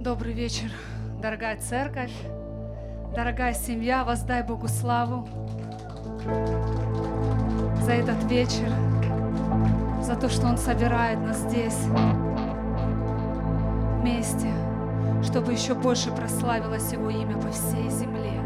Добрый 0.00 0.32
вечер, 0.32 0.70
дорогая 1.20 1.56
церковь, 1.56 2.12
дорогая 3.16 3.52
семья, 3.52 4.04
воздай 4.04 4.44
Богу 4.44 4.68
славу 4.68 5.28
за 7.82 7.92
этот 7.94 8.22
вечер, 8.30 8.72
за 10.00 10.14
то, 10.14 10.28
что 10.28 10.46
Он 10.46 10.56
собирает 10.56 11.18
нас 11.18 11.38
здесь 11.38 11.76
вместе, 14.00 14.52
чтобы 15.24 15.52
еще 15.52 15.74
больше 15.74 16.12
прославилось 16.12 16.92
Его 16.92 17.10
имя 17.10 17.36
по 17.36 17.50
всей 17.50 17.90
земле. 17.90 18.40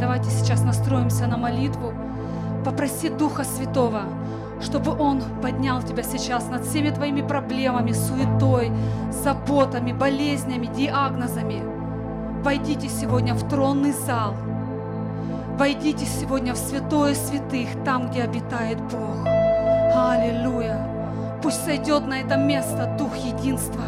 Давайте 0.00 0.28
сейчас 0.30 0.64
настроимся 0.64 1.28
на 1.28 1.36
молитву, 1.36 1.94
попроси 2.64 3.10
Духа 3.10 3.44
Святого, 3.44 4.02
чтобы 4.64 4.96
Он 4.98 5.22
поднял 5.42 5.82
тебя 5.82 6.02
сейчас 6.02 6.48
над 6.48 6.64
всеми 6.64 6.90
твоими 6.90 7.22
проблемами, 7.22 7.92
суетой, 7.92 8.72
заботами, 9.10 9.92
болезнями, 9.92 10.66
диагнозами. 10.66 11.62
Войдите 12.42 12.88
сегодня 12.88 13.34
в 13.34 13.48
тронный 13.48 13.92
зал. 13.92 14.34
Войдите 15.56 16.04
сегодня 16.04 16.52
в 16.54 16.56
святое 16.56 17.14
святых, 17.14 17.68
там, 17.84 18.10
где 18.10 18.22
обитает 18.22 18.80
Бог. 18.80 19.26
Аллилуйя. 19.94 20.94
Пусть 21.42 21.64
сойдет 21.64 22.06
на 22.06 22.20
это 22.20 22.36
место 22.36 22.96
Дух 22.98 23.14
единства. 23.16 23.84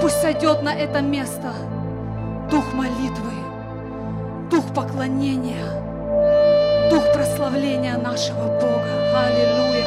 Пусть 0.00 0.20
сойдет 0.20 0.62
на 0.62 0.74
это 0.74 1.00
место 1.00 1.52
Дух 2.50 2.72
молитвы, 2.72 3.32
Дух 4.50 4.64
поклонения, 4.74 5.64
Дух 6.90 7.02
прославления 7.12 7.96
нашего 7.96 8.58
Бога. 8.60 8.85
Аллилуйя. 9.16 9.86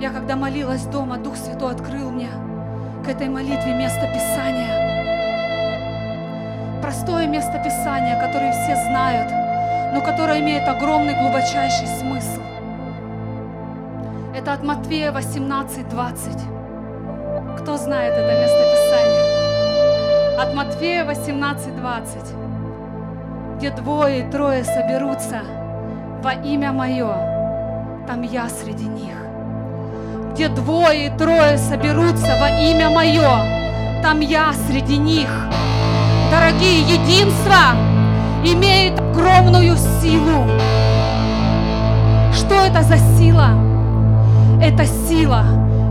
Я 0.00 0.10
когда 0.10 0.36
молилась 0.36 0.84
дома, 0.84 1.16
Дух 1.16 1.36
Святой 1.36 1.72
открыл 1.72 2.10
мне 2.10 2.28
к 3.04 3.08
этой 3.08 3.28
молитве 3.28 3.74
место 3.74 4.06
Писания. 4.12 4.90
Простое 6.82 7.26
место 7.26 7.58
Писания, 7.64 8.20
которое 8.20 8.52
все 8.52 8.76
знают, 8.90 9.30
но 9.94 10.02
которое 10.02 10.40
имеет 10.40 10.68
огромный 10.68 11.14
глубочайший 11.14 11.86
смысл. 11.86 12.42
Это 14.34 14.52
от 14.52 14.62
Матвея 14.62 15.12
18, 15.12 15.88
20. 15.88 16.32
Кто 17.60 17.76
знает 17.76 18.12
это 18.14 18.40
место 18.40 18.58
Писания? 18.74 20.40
От 20.40 20.54
Матфея 20.54 21.04
18, 21.04 21.76
20. 21.76 22.49
Где 23.60 23.68
двое 23.68 24.20
и 24.20 24.30
трое 24.30 24.64
соберутся 24.64 25.42
во 26.22 26.32
имя 26.32 26.72
Мое, 26.72 27.14
там 28.06 28.22
я 28.22 28.48
среди 28.48 28.86
них. 28.86 29.12
Где 30.32 30.48
двое 30.48 31.08
и 31.08 31.18
трое 31.18 31.58
соберутся 31.58 32.38
во 32.40 32.48
имя 32.48 32.88
Мое, 32.88 34.00
там 34.02 34.20
я 34.20 34.54
среди 34.66 34.96
них. 34.96 35.28
Дорогие, 36.30 36.80
единство 36.80 37.76
имеет 38.42 38.98
огромную 38.98 39.76
силу. 39.76 40.46
Что 42.32 42.54
это 42.64 42.82
за 42.82 42.96
сила? 43.18 43.50
Это 44.62 44.86
сила 44.86 45.44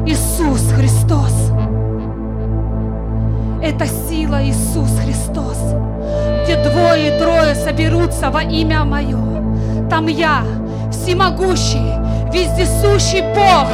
Иисус 0.08 0.72
Христос. 0.72 1.52
Это 3.62 3.86
сила 3.86 4.44
Иисус 4.44 4.90
Христос. 5.06 5.76
Где 6.50 6.58
двое 6.64 7.16
и 7.16 7.20
трое 7.20 7.39
соберутся 7.56 8.30
во 8.30 8.44
имя 8.44 8.84
Мое, 8.84 9.90
там 9.90 10.08
я, 10.08 10.44
всемогущий, 10.92 11.94
вездесущий 12.32 13.22
Бог, 13.34 13.68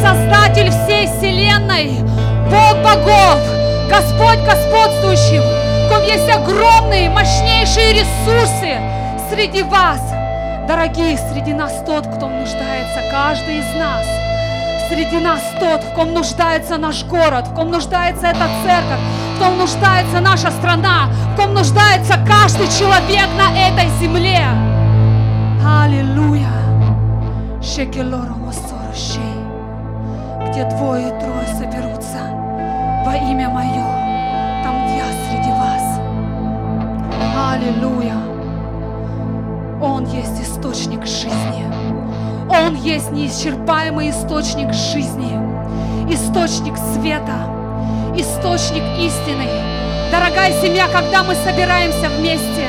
Создатель 0.00 0.70
всей 0.70 1.06
вселенной, 1.06 1.92
Бог 2.50 2.82
богов, 2.82 3.38
Господь 3.90 4.38
господствующий, 4.46 5.38
в 5.38 5.88
ком 5.90 6.02
есть 6.04 6.30
огромные, 6.30 7.10
мощнейшие 7.10 7.92
ресурсы 7.92 8.78
среди 9.30 9.62
вас. 9.62 10.00
Дорогие, 10.66 11.18
среди 11.32 11.52
нас 11.52 11.82
тот, 11.84 12.06
кто 12.06 12.28
нуждается, 12.28 13.00
каждый 13.10 13.58
из 13.58 13.74
нас. 13.76 14.29
Среди 14.90 15.20
нас 15.20 15.40
тот, 15.60 15.84
в 15.84 15.94
ком 15.94 16.12
нуждается 16.14 16.76
наш 16.76 17.04
город, 17.04 17.46
в 17.46 17.54
ком 17.54 17.70
нуждается 17.70 18.26
эта 18.26 18.48
церковь, 18.64 18.98
в 19.36 19.38
ком 19.38 19.56
нуждается 19.56 20.18
наша 20.18 20.50
страна, 20.50 21.06
в 21.32 21.36
ком 21.36 21.54
нуждается 21.54 22.14
каждый 22.26 22.66
человек 22.76 23.28
на 23.38 23.56
этой 23.56 23.88
земле. 24.00 24.40
Аллилуйя. 25.64 26.50
Где 30.48 30.64
двое 30.64 31.06
и 31.06 31.20
трое 31.20 31.46
соберутся 31.56 32.18
во 33.06 33.14
имя 33.14 33.48
Мое, 33.48 33.86
там 34.64 34.74
я 34.96 35.06
среди 35.28 35.52
вас. 35.52 36.00
Аллилуйя. 37.52 38.16
Он 39.80 40.04
есть 40.06 40.40
источник 40.42 41.06
жизни. 41.06 41.79
Он 42.50 42.74
есть 42.74 43.12
неисчерпаемый 43.12 44.10
источник 44.10 44.72
жизни, 44.72 45.38
источник 46.12 46.76
света, 46.76 47.46
источник 48.16 48.82
истины. 48.98 49.46
Дорогая 50.10 50.60
семья, 50.60 50.88
когда 50.88 51.22
мы 51.22 51.36
собираемся 51.36 52.08
вместе, 52.08 52.66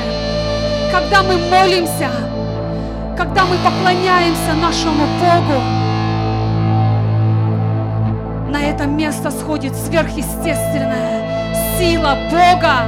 когда 0.92 1.24
мы 1.24 1.36
молимся, 1.36 2.10
когда 3.18 3.44
мы 3.44 3.56
поклоняемся 3.64 4.54
нашему 4.54 5.04
Богу, 5.18 5.60
на 8.52 8.62
это 8.62 8.86
место 8.86 9.32
сходит 9.32 9.74
сверхъестественная 9.74 11.76
сила 11.76 12.16
Бога, 12.30 12.86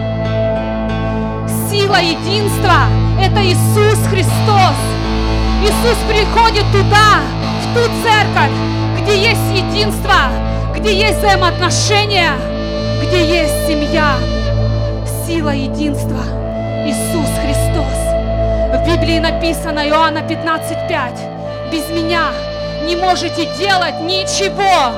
сила 1.69 2.01
единства. 2.01 2.87
Это 3.21 3.45
Иисус 3.45 3.99
Христос. 4.07 4.94
Иисус 5.65 5.97
приходит 6.07 6.67
туда, 6.73 7.23
в 7.63 7.75
ту 7.75 7.81
церковь, 8.03 8.53
где 9.01 9.17
есть 9.17 9.51
единство, 9.51 10.29
где 10.77 10.95
есть 10.95 11.21
взаимоотношения, 11.21 12.33
где 13.01 13.25
есть 13.25 13.67
семья. 13.67 14.17
Сила 15.27 15.55
единства. 15.55 16.21
Иисус 16.85 17.31
Христос. 17.41 17.97
В 18.75 18.87
Библии 18.87 19.19
написано 19.19 19.89
Иоанна 19.89 20.19
15:5. 20.19 21.73
Без 21.73 21.89
меня 21.89 22.25
не 22.87 22.97
можете 22.97 23.47
делать 23.57 24.03
ничего. 24.03 24.93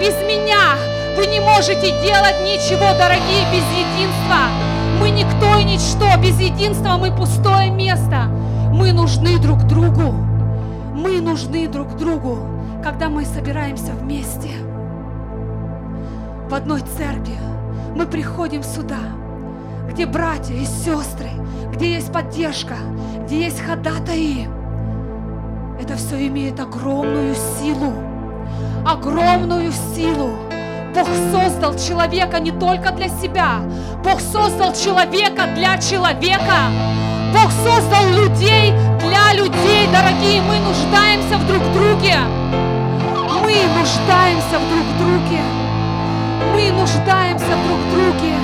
Без 0.00 0.16
меня 0.26 0.74
вы 1.16 1.28
не 1.28 1.38
можете 1.38 1.92
делать 2.02 2.40
ничего, 2.42 2.92
дорогие, 2.98 3.44
без 3.52 3.62
единства. 3.70 4.48
Мы 4.98 5.10
никто 5.10 5.58
и 5.60 5.62
ничто. 5.62 6.16
Без 6.20 6.40
единства 6.40 6.96
мы 6.96 7.12
пустое 7.12 7.70
место. 7.70 8.28
Мы 8.78 8.92
нужны 8.92 9.38
друг 9.40 9.64
другу. 9.64 10.12
Мы 10.94 11.20
нужны 11.20 11.66
друг 11.66 11.96
другу, 11.96 12.38
когда 12.84 13.08
мы 13.08 13.24
собираемся 13.24 13.90
вместе. 13.90 14.50
В 16.48 16.54
одной 16.54 16.82
церкви 16.82 17.36
мы 17.96 18.06
приходим 18.06 18.62
сюда, 18.62 19.00
где 19.90 20.06
братья 20.06 20.54
и 20.54 20.64
сестры, 20.64 21.28
где 21.72 21.94
есть 21.94 22.12
поддержка, 22.12 22.76
где 23.24 23.46
есть 23.46 23.60
ходатаи. 23.60 24.48
Это 25.82 25.96
все 25.96 26.28
имеет 26.28 26.60
огромную 26.60 27.34
силу. 27.34 27.92
Огромную 28.86 29.72
силу. 29.72 30.30
Бог 30.94 31.08
создал 31.32 31.74
человека 31.74 32.38
не 32.38 32.52
только 32.52 32.92
для 32.92 33.08
себя. 33.08 33.58
Бог 34.04 34.20
создал 34.20 34.72
человека 34.72 35.48
для 35.56 35.78
человека. 35.78 37.07
Бог 37.32 37.50
создал 37.52 38.08
людей 38.08 38.72
для 39.00 39.32
людей, 39.34 39.86
дорогие. 39.92 40.40
Мы 40.42 40.58
нуждаемся 40.60 41.36
в 41.36 41.46
друг 41.46 41.62
друге. 41.72 42.16
Мы 43.42 43.56
нуждаемся 43.76 44.58
в 44.58 44.68
друг 44.70 44.86
друге. 44.98 45.42
Мы 46.52 46.72
нуждаемся 46.72 47.46
друг 47.66 47.78
в 47.78 47.90
друге. 47.92 48.34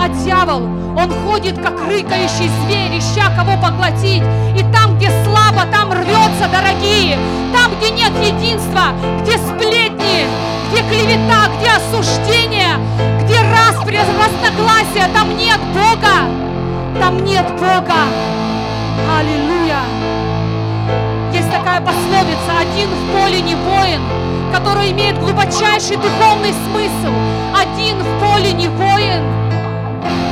А 0.00 0.08
дьявол, 0.08 0.62
он 0.96 1.10
ходит, 1.24 1.60
как 1.60 1.78
рыкающий 1.86 2.50
зверь, 2.64 2.98
ища 2.98 3.30
кого 3.36 3.60
поглотить. 3.60 4.22
И 4.56 4.62
там, 4.72 4.96
где 4.96 5.10
слабо, 5.24 5.66
там 5.70 5.92
рвется, 5.92 6.48
дорогие. 6.50 7.18
Там, 7.52 7.72
где 7.78 7.90
нет 7.90 8.12
единства, 8.24 8.94
где 9.22 9.36
сплетни, 9.36 10.26
где 10.72 10.82
клевета, 10.88 11.48
где 11.58 11.70
осуждение, 11.72 12.78
где 13.22 13.40
распри, 13.42 13.98
разногласия, 13.98 15.12
там 15.12 15.36
нет 15.36 15.58
Бога. 15.74 16.39
Там 16.98 17.24
нет 17.24 17.46
Бога. 17.52 18.02
Аллилуйя. 19.18 19.80
Есть 21.32 21.50
такая 21.50 21.80
пословица, 21.80 22.58
один 22.60 22.88
в 22.88 23.12
поле 23.12 23.40
не 23.40 23.54
воин, 23.54 24.00
который 24.52 24.90
имеет 24.90 25.18
глубочайший 25.18 25.96
духовный 25.96 26.52
смысл. 26.52 27.12
Один 27.56 27.98
в 27.98 28.20
поле 28.20 28.52
не 28.52 28.68
воин. 28.68 29.22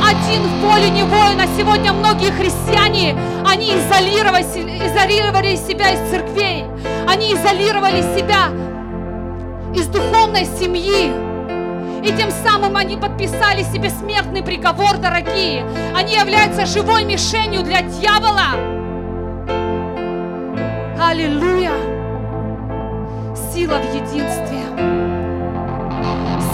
Один 0.05 0.43
в 0.43 0.63
поле 0.63 0.91
не 0.91 1.03
воин. 1.03 1.41
А 1.41 1.47
сегодня 1.57 1.93
многие 1.93 2.31
христиане, 2.33 3.17
они 3.47 3.75
изолировали, 3.75 4.43
изолировали 4.43 5.57
себя 5.57 5.91
из 5.91 6.11
церквей. 6.11 6.65
Они 7.07 7.35
изолировали 7.35 8.03
себя 8.17 8.49
из 9.75 9.87
духовной 9.87 10.47
семьи. 10.59 11.28
И 12.03 12.13
тем 12.17 12.31
самым 12.31 12.77
они 12.77 12.97
подписали 12.97 13.63
себе 13.63 13.91
смертный 13.91 14.43
приговор, 14.43 14.99
дорогие. 14.99 15.67
Они 15.95 16.15
являются 16.15 16.65
живой 16.65 17.05
мишенью 17.05 17.63
для 17.63 17.83
дьявола. 17.83 18.55
Аллилуйя! 21.01 21.73
Сила 23.53 23.79
в 23.79 23.95
единстве. 23.95 24.63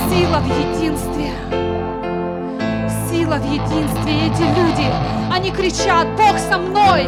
Сила 0.09 0.39
в 0.39 0.47
единстве. 0.47 1.31
Сила 3.11 3.37
в 3.37 3.45
единстве. 3.45 4.27
Эти 4.27 4.43
люди, 4.59 4.87
они 5.31 5.51
кричат, 5.51 6.07
Бог 6.17 6.39
со 6.39 6.59
мной. 6.59 7.07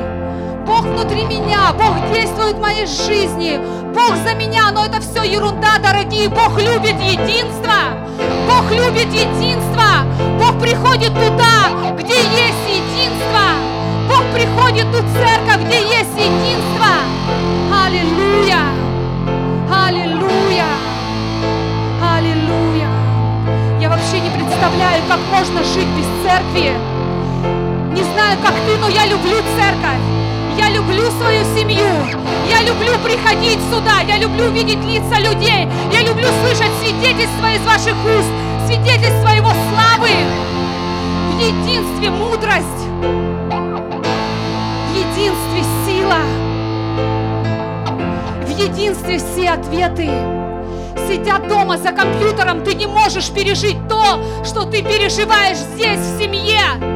Бог 0.66 0.82
внутри 0.82 1.24
меня, 1.24 1.72
Бог 1.72 2.12
действует 2.12 2.56
в 2.56 2.60
моей 2.60 2.86
жизни, 2.86 3.60
Бог 3.96 4.14
за 4.16 4.34
меня, 4.34 4.70
но 4.72 4.84
это 4.84 5.00
все 5.00 5.22
ерунда, 5.22 5.78
дорогие. 5.78 6.28
Бог 6.28 6.60
любит 6.60 7.00
единство, 7.00 7.96
Бог 8.46 8.70
любит 8.70 9.06
единство, 9.06 10.04
Бог 10.38 10.60
приходит 10.60 11.14
туда, 11.14 11.94
где 11.98 12.12
есть 12.12 12.66
единство, 12.68 13.56
Бог 14.06 14.22
приходит 14.34 14.84
в 14.84 15.12
церковь, 15.14 15.64
где 15.64 15.78
есть 15.78 16.12
единство. 16.14 16.92
Аллилуйя, 17.86 18.64
аллилуйя, 19.86 20.66
аллилуйя. 22.02 22.90
Я 23.80 23.88
вообще 23.88 24.20
не 24.20 24.28
представляю, 24.28 25.02
как 25.08 25.20
можно 25.32 25.64
жить 25.64 25.88
без 25.96 26.06
церкви. 26.22 26.74
Не 27.94 28.02
знаю, 28.02 28.36
как 28.42 28.52
ты, 28.66 28.76
но 28.78 28.90
я 28.90 29.06
люблю 29.06 29.38
церковь. 29.56 30.15
Я 30.56 30.70
люблю 30.70 31.10
свою 31.10 31.44
семью. 31.54 31.86
Я 32.48 32.62
люблю 32.62 32.98
приходить 33.04 33.58
сюда. 33.70 34.00
Я 34.00 34.16
люблю 34.16 34.50
видеть 34.50 34.82
лица 34.84 35.18
людей. 35.18 35.68
Я 35.92 36.00
люблю 36.02 36.26
слышать 36.42 36.72
свидетельства 36.80 37.52
из 37.52 37.60
ваших 37.60 37.94
уст, 38.04 38.30
свидетельства 38.66 39.28
Его 39.28 39.50
славы. 39.50 40.10
В 41.30 41.38
единстве 41.38 42.10
мудрость. 42.10 42.82
В 44.82 44.94
единстве 44.94 45.62
сила. 45.84 46.20
В 48.46 48.58
единстве 48.58 49.18
все 49.18 49.50
ответы. 49.50 50.10
Сидя 51.06 51.38
дома 51.38 51.76
за 51.76 51.92
компьютером, 51.92 52.64
ты 52.64 52.74
не 52.74 52.86
можешь 52.86 53.30
пережить 53.30 53.76
то, 53.88 54.20
что 54.44 54.64
ты 54.64 54.82
переживаешь 54.82 55.58
здесь, 55.58 55.98
в 55.98 56.18
семье 56.18 56.95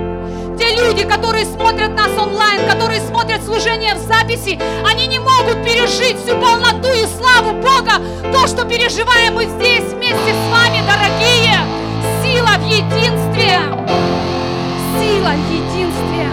те 0.60 0.76
люди, 0.76 1.04
которые 1.04 1.46
смотрят 1.46 1.96
нас 1.96 2.10
онлайн, 2.18 2.68
которые 2.68 3.00
смотрят 3.00 3.42
служение 3.42 3.94
в 3.94 3.98
записи, 3.98 4.60
они 4.86 5.06
не 5.06 5.18
могут 5.18 5.64
пережить 5.64 6.18
всю 6.18 6.36
полноту 6.38 6.92
и 6.92 7.06
славу 7.18 7.52
Бога, 7.54 7.94
то, 8.30 8.46
что 8.46 8.66
переживаем 8.66 9.34
мы 9.36 9.46
здесь 9.46 9.84
вместе 9.84 10.34
с 10.34 10.52
вами, 10.52 10.82
дорогие. 10.86 11.56
Сила 12.22 12.58
в 12.58 12.64
единстве. 12.66 13.58
Сила 14.98 15.32
в 15.32 15.50
единстве. 15.50 16.28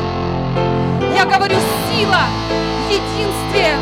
Я 1.16 1.26
говорю, 1.26 1.56
сила 1.90 2.28
в 2.86 2.92
единстве. 2.92 3.78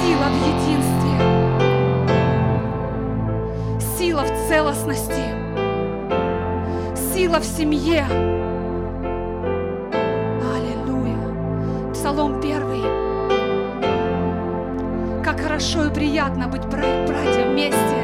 Сила 0.00 0.28
в 0.30 0.36
единстве. 0.48 1.14
Сила 3.98 4.22
в 4.22 4.48
целостности 4.48 5.47
сила 7.18 7.40
в 7.40 7.44
семье. 7.44 8.06
Аллилуйя. 10.54 11.92
Псалом 11.92 12.40
первый. 12.40 12.80
Как 15.24 15.40
хорошо 15.40 15.86
и 15.86 15.90
приятно 15.92 16.46
быть 16.46 16.64
братьям 16.66 17.50
вместе. 17.50 17.98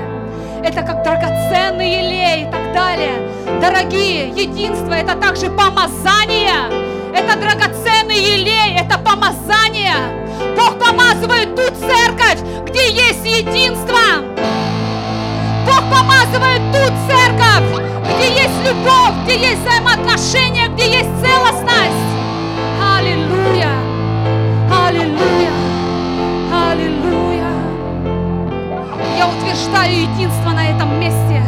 Это 0.64 0.82
как 0.82 1.04
драгоценный 1.04 2.02
елей 2.02 2.48
и 2.48 2.50
так 2.50 2.74
далее. 2.74 3.30
Дорогие, 3.60 4.30
единство– 4.30 4.92
это 4.94 5.14
также 5.14 5.48
помазание. 5.48 6.66
Это 7.14 7.38
драгоценный 7.38 8.18
елей, 8.18 8.76
это 8.80 8.98
помазание. 8.98 9.94
Бог 10.56 10.76
помазывает 10.84 11.54
ту 11.54 11.62
церковь, 11.76 12.40
где 12.66 12.90
есть 12.90 13.24
единство. 13.24 14.24
Бог 15.66 15.82
помазывает 15.88 16.62
ту 16.72 16.92
церковь, 17.06 17.93
где 18.16 18.28
есть 18.28 18.64
любовь, 18.64 19.14
где 19.24 19.36
есть 19.50 19.62
взаимоотношения, 19.62 20.68
где 20.68 20.98
есть 20.98 21.10
целостность. 21.20 22.10
Аллилуйя! 22.96 23.72
Аллилуйя! 24.70 25.52
Аллилуйя! 26.70 27.50
Я 29.16 29.28
утверждаю 29.28 30.02
единство 30.02 30.50
на 30.50 30.70
этом 30.70 31.00
месте 31.00 31.42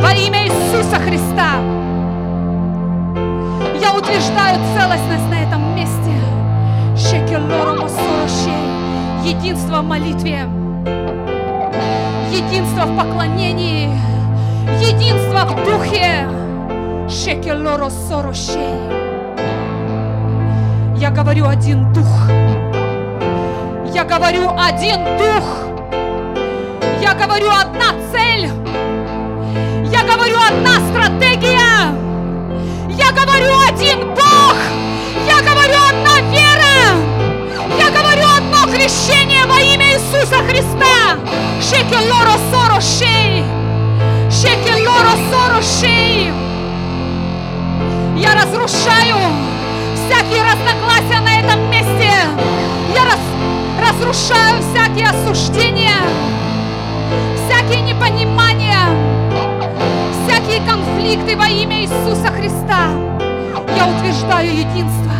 во 0.00 0.12
имя 0.12 0.46
Иисуса 0.46 0.98
Христа. 0.98 1.60
Я 3.80 3.94
утверждаю 3.94 4.58
целостность 4.74 5.28
на 5.30 5.42
этом 5.42 5.74
месте. 5.74 5.94
Единство 9.24 9.80
в 9.80 9.84
молитве. 9.84 10.46
Единство 12.30 12.84
в 12.84 12.96
поклонении 12.96 13.90
единство 14.80 15.44
в 15.44 15.64
духе. 15.64 16.28
Я 20.96 21.10
говорю 21.10 21.46
один 21.46 21.92
дух. 21.92 22.28
Я 23.92 24.04
говорю 24.04 24.50
один 24.56 25.04
дух. 25.18 25.44
Я 27.00 27.14
говорю 27.14 27.50
одна 27.50 27.92
цель. 28.12 28.48
Я 29.92 30.02
говорю 30.02 30.36
одна 30.48 30.74
стратегия. 30.90 31.92
Я 32.88 33.10
говорю 33.12 33.50
один 33.68 34.14
Бог. 34.14 34.56
Я 35.26 35.40
говорю 35.42 35.78
одна 35.90 36.20
вера. 36.30 36.96
Я 37.78 37.90
говорю 37.90 38.26
одно 38.38 38.72
крещение 38.72 39.44
во 39.46 39.60
имя 39.60 39.92
Иисуса 39.92 40.42
Христа. 40.42 41.18
Шекелоро 41.60 42.38
сорошей. 45.30 46.32
Я 48.16 48.34
разрушаю 48.34 49.16
всякие 49.94 50.42
разногласия 50.42 51.20
на 51.20 51.40
этом 51.40 51.70
месте. 51.70 52.10
Я 52.94 53.04
раз, 53.04 53.20
разрушаю 53.80 54.60
всякие 54.62 55.08
осуждения, 55.08 56.02
всякие 57.46 57.82
непонимания, 57.82 58.88
всякие 60.26 60.60
конфликты 60.68 61.36
во 61.36 61.48
имя 61.48 61.82
Иисуса 61.82 62.28
Христа. 62.28 62.88
Я 63.76 63.86
утверждаю 63.86 64.50
единство. 64.50 65.12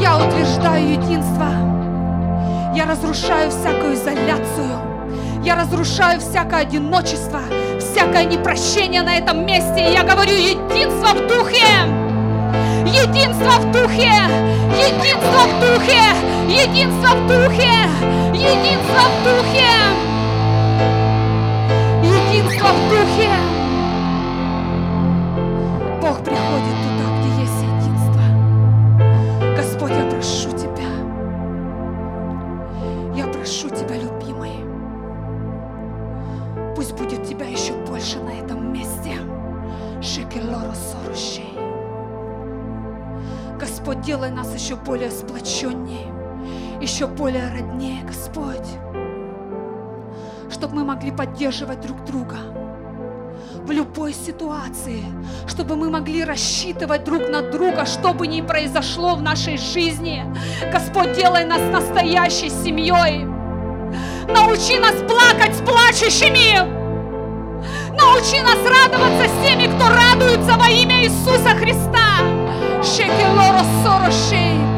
Я 0.00 0.16
утверждаю 0.16 0.92
единство. 0.92 1.46
Я 2.74 2.86
разрушаю 2.86 3.50
всякую 3.50 3.94
изоляцию. 3.94 4.89
Я 5.42 5.54
разрушаю 5.56 6.20
всякое 6.20 6.60
одиночество, 6.60 7.40
всякое 7.78 8.24
непрощение 8.24 9.02
на 9.02 9.16
этом 9.16 9.46
месте. 9.46 9.88
И 9.88 9.92
я 9.94 10.02
говорю 10.02 10.32
единство 10.32 11.14
в 11.14 11.26
духе. 11.26 11.64
Единство 12.84 13.58
в 13.58 13.72
духе, 13.72 14.12
единство 14.76 15.46
в 15.46 15.60
духе, 15.60 16.02
единство 16.46 17.14
в 17.14 17.26
духе, 17.26 17.70
единство 18.34 19.00
в 19.08 19.24
духе, 19.24 19.68
единство 22.02 22.68
в 22.68 22.90
духе. 22.90 23.59
Бог 23.59 23.59
более 44.90 45.12
сплоченнее, 45.12 46.12
еще 46.80 47.06
более 47.06 47.48
роднее, 47.48 48.02
Господь, 48.02 48.66
чтобы 50.50 50.74
мы 50.74 50.84
могли 50.84 51.12
поддерживать 51.12 51.80
друг 51.80 52.04
друга 52.04 52.38
в 53.62 53.70
любой 53.70 54.12
ситуации, 54.12 55.04
чтобы 55.46 55.76
мы 55.76 55.90
могли 55.90 56.24
рассчитывать 56.24 57.04
друг 57.04 57.28
на 57.28 57.40
друга, 57.40 57.86
что 57.86 58.12
бы 58.12 58.26
ни 58.26 58.40
произошло 58.40 59.14
в 59.14 59.22
нашей 59.22 59.58
жизни. 59.58 60.24
Господь, 60.72 61.12
делай 61.12 61.44
нас 61.44 61.60
настоящей 61.70 62.50
семьей. 62.50 63.26
Научи 64.26 64.76
нас 64.80 64.96
плакать 65.08 65.54
с 65.54 65.60
плачущими. 65.60 66.58
Научи 67.96 68.40
нас 68.42 68.58
радоваться 68.58 69.28
с 69.28 69.46
теми, 69.46 69.68
кто 69.72 69.88
радуется 69.88 70.58
во 70.58 70.68
имя 70.68 71.04
Иисуса 71.04 71.50
Христа. 71.50 71.89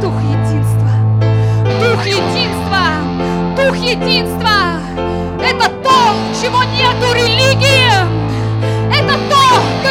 Дух 0.00 0.21
единства. 0.23 0.90
Дух 1.80 2.04
единства. 2.04 2.82
Дух 3.56 3.76
Единство– 3.76 4.80
это 5.40 5.68
то, 5.85 6.14
чего 6.40 6.64
нету 6.64 7.14
религии. 7.14 7.92
Это 8.92 9.14
то, 9.30 9.42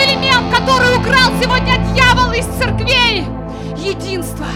элемент, 0.03 0.53
который 0.53 0.97
украл 0.97 1.31
сегодня 1.41 1.77
дьявол 1.93 2.33
из 2.33 2.45
церквей. 2.57 3.25
Единство. 3.77 4.47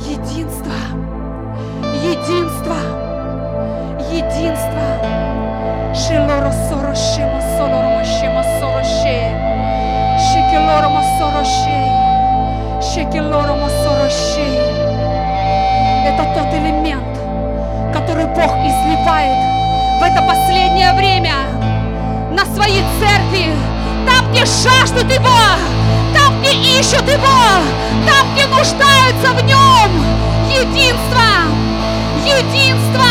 Единство. 0.00 0.72
Единство. 2.02 2.76
Единство. 4.10 4.86
Шелоро 5.94 6.52
сорошемо 6.68 7.40
солоро 7.56 7.88
мощемо 7.90 8.42
сороше. 8.58 9.16
Шекелоро 10.18 10.88
мосороше. 10.88 11.95
Это 16.06 16.24
тот 16.34 16.48
элемент, 16.54 17.04
который 17.92 18.24
Бог 18.24 18.50
изливает 18.64 19.36
в 20.00 20.02
это 20.02 20.22
последнее 20.22 20.94
время 20.94 21.34
на 22.30 22.46
свои 22.54 22.80
церкви, 22.98 23.52
там, 24.06 24.32
где 24.32 24.46
жаждут 24.46 25.12
Его, 25.12 25.28
там, 26.14 26.40
где 26.40 26.52
ищут 26.52 27.06
Его, 27.06 27.60
там, 28.06 28.32
где 28.32 28.46
нуждаются 28.46 29.32
в 29.34 29.44
Нем. 29.44 29.90
Единство, 30.48 31.52
единство, 32.24 33.10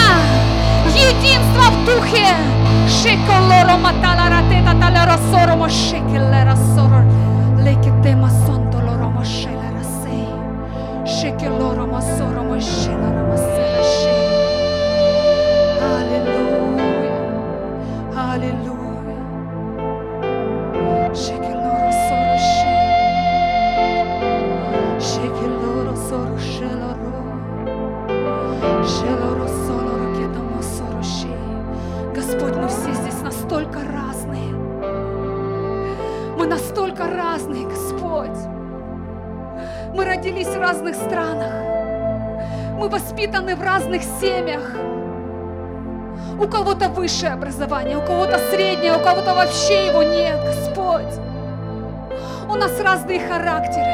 единство 0.96 1.70
в 1.70 1.86
духе. 1.86 2.34
Шеколоро 2.90 3.78
маталара 3.78 4.42
тета 4.50 4.74
талера 4.82 5.20
соромо 5.32 5.70
Shekiloro 11.16 11.88
Mosoro 11.88 12.44
Moshina. 12.44 13.15
Семьях. 44.20 44.62
У 46.40 46.48
кого-то 46.48 46.90
высшее 46.90 47.34
образование, 47.34 47.98
у 47.98 48.02
кого-то 48.02 48.40
среднее, 48.52 48.98
у 48.98 49.00
кого-то 49.00 49.34
вообще 49.34 49.88
его 49.88 50.04
нет, 50.04 50.38
Господь. 50.44 51.14
У 52.50 52.56
нас 52.56 52.80
разные 52.82 53.20
характеры. 53.20 53.94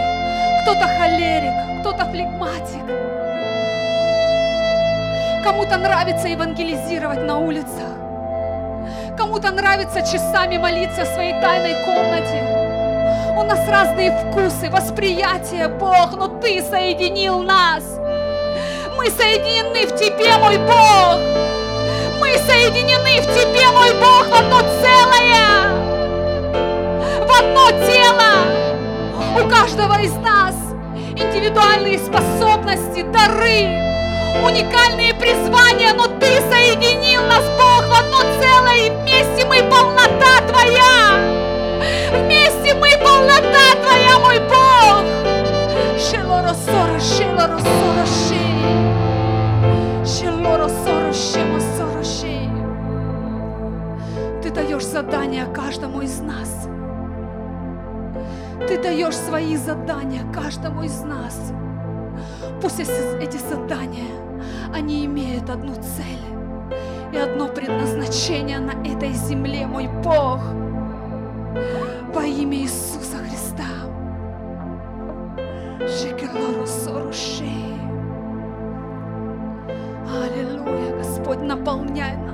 Кто-то 0.63 0.87
холерик, 0.87 1.81
кто-то 1.81 2.05
флегматик. 2.05 2.85
Кому-то 5.43 5.77
нравится 5.77 6.27
евангелизировать 6.27 7.23
на 7.23 7.37
улицах. 7.37 7.91
Кому-то 9.17 9.51
нравится 9.51 10.01
часами 10.01 10.57
молиться 10.57 11.05
в 11.05 11.07
своей 11.07 11.39
тайной 11.41 11.75
комнате. 11.85 12.43
У 13.37 13.43
нас 13.43 13.67
разные 13.69 14.11
вкусы, 14.11 14.69
восприятия, 14.69 15.67
Бог, 15.67 16.17
но 16.17 16.27
Ты 16.39 16.61
соединил 16.61 17.43
нас. 17.43 18.00
Мы 19.03 19.09
соединены 19.09 19.87
в 19.87 19.95
Тебе, 19.95 20.37
мой 20.37 20.57
Бог. 20.59 21.17
Мы 22.19 22.37
соединены 22.45 23.19
в 23.21 23.25
Тебе, 23.33 23.67
мой 23.71 23.95
Бог, 23.95 24.27
в 24.27 24.33
одно 24.35 24.59
целое, 24.79 25.71
в 27.25 27.31
одно 27.31 27.71
тело. 27.87 29.43
У 29.43 29.49
каждого 29.49 29.99
из 29.99 30.13
нас 30.17 30.53
индивидуальные 31.15 31.97
способности, 31.97 33.01
дары, 33.11 33.65
уникальные 34.45 35.15
призвания, 35.15 35.95
но 35.95 36.05
Ты 36.19 36.39
соединил 36.51 37.23
нас, 37.23 37.43
Бог, 37.57 37.87
в 37.87 37.99
одно 37.99 38.19
целое, 38.39 38.85
и 38.85 38.89
вместе 38.91 39.47
мы 39.47 39.63
полнота 39.63 40.41
Твоя. 40.47 41.17
Вместе 42.11 42.75
мы 42.75 42.91
полнота 43.03 43.73
Твоя, 43.81 44.19
мой 44.19 44.39
Бог. 44.41 45.03
Шелоро 45.97 46.53
сора, 46.53 46.99
шелоро 46.99 47.57
задания 54.91 55.45
каждому 55.45 56.01
из 56.01 56.19
нас. 56.19 56.67
Ты 58.67 58.81
даешь 58.81 59.15
свои 59.15 59.55
задания 59.55 60.23
каждому 60.33 60.83
из 60.83 61.01
нас. 61.01 61.53
Пусть 62.61 62.79
эти 62.79 63.37
задания, 63.37 64.11
они 64.73 65.05
имеют 65.05 65.49
одну 65.49 65.75
цель 65.75 66.25
и 67.13 67.17
одно 67.17 67.47
предназначение 67.47 68.59
на 68.59 68.71
этой 68.85 69.13
земле, 69.13 69.65
мой 69.65 69.87
Бог, 70.03 70.41
во 72.13 72.23
имя 72.23 72.57
Иисуса 72.57 73.17
Христа. 73.17 73.63
Аллилуйя, 80.13 80.97
Господь, 80.97 81.41
наполняй 81.41 82.17
нас, 82.17 82.30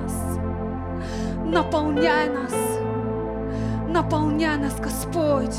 наполняй 1.48 2.28
нас, 2.28 2.52
наполняй 3.88 4.58
нас, 4.58 4.74
Господь, 4.78 5.56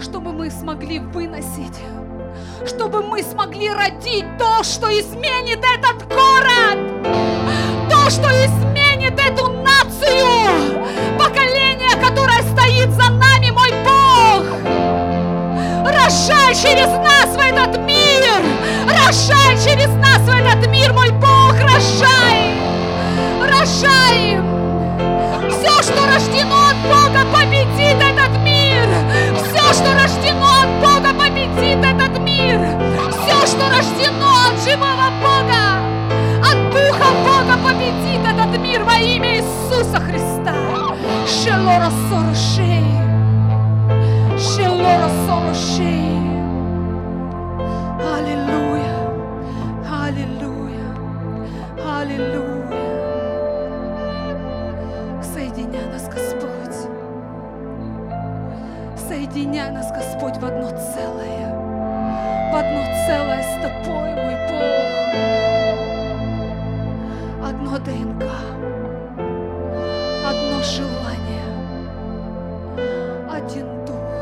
чтобы 0.00 0.32
мы 0.32 0.50
смогли 0.50 0.98
выносить, 0.98 1.78
чтобы 2.66 3.02
мы 3.02 3.22
смогли 3.22 3.70
родить 3.70 4.26
то, 4.38 4.62
что 4.62 4.88
изменит 4.88 5.64
этот 5.64 6.06
город, 6.08 6.78
то, 7.88 8.10
что 8.10 8.28
изменит 8.44 9.18
эту 9.18 9.48
нацию, 9.48 10.86
поколение, 11.18 11.96
которое 12.02 12.42
стоит 12.42 12.90
за 12.90 13.10
нами, 13.10 13.50
мой 13.50 13.70
Бог. 13.82 14.44
Рожай 15.86 16.54
через 16.54 16.88
нас 16.98 17.34
в 17.34 17.38
этот 17.38 17.78
мир, 17.80 18.24
рожай 18.86 19.56
через 19.56 19.88
нас 19.96 20.18
в 20.18 20.28
этот 20.28 20.68
мир, 20.70 20.92
мой 20.92 21.10
Бог, 21.12 21.54
рожай, 21.62 22.59
рожай. 23.46 24.38
Все, 25.50 25.82
что 25.82 26.06
рождено 26.06 26.68
от 26.70 26.76
Бога, 26.88 27.24
победит 27.32 27.96
этот 27.96 28.38
мир. 28.42 28.86
Все, 29.36 29.74
что 29.74 29.92
рождено 29.94 30.46
от 30.62 30.70
Бога, 30.80 31.14
победит 31.18 31.78
этот 31.78 32.18
мир. 32.20 32.58
Все, 33.10 33.46
что 33.46 33.68
рождено 33.68 34.30
от 34.48 34.62
живого 34.62 35.10
Бога, 35.20 35.62
от 36.40 36.70
Духа 36.70 37.10
Бога, 37.24 37.58
победит 37.64 38.20
этот 38.24 38.60
мир 38.60 38.82
во 38.84 38.94
имя 38.94 39.36
Иисуса 39.36 40.00
Христа. 40.00 40.54
Шелора 41.26 41.90
сорушей. 42.08 42.84
Шелора 44.38 45.10
сорушей. 45.26 46.18
Аллилуйя. 48.16 48.96
Аллилуйя. 49.88 50.88
Аллилуйя. 51.98 52.59
Соединяй 59.40 59.70
нас, 59.70 59.90
Господь, 59.90 60.36
в 60.36 60.44
одно 60.44 60.68
целое. 60.68 61.48
В 62.52 62.54
одно 62.54 62.84
целое 63.06 63.42
с 63.42 63.54
Тобой, 63.62 64.14
мой 64.14 64.36
Бог. 64.50 64.90
Одно 67.48 67.78
ДНК. 67.78 68.24
Одно 70.28 70.62
желание. 70.62 71.48
Один 73.32 73.66
дух. 73.86 74.12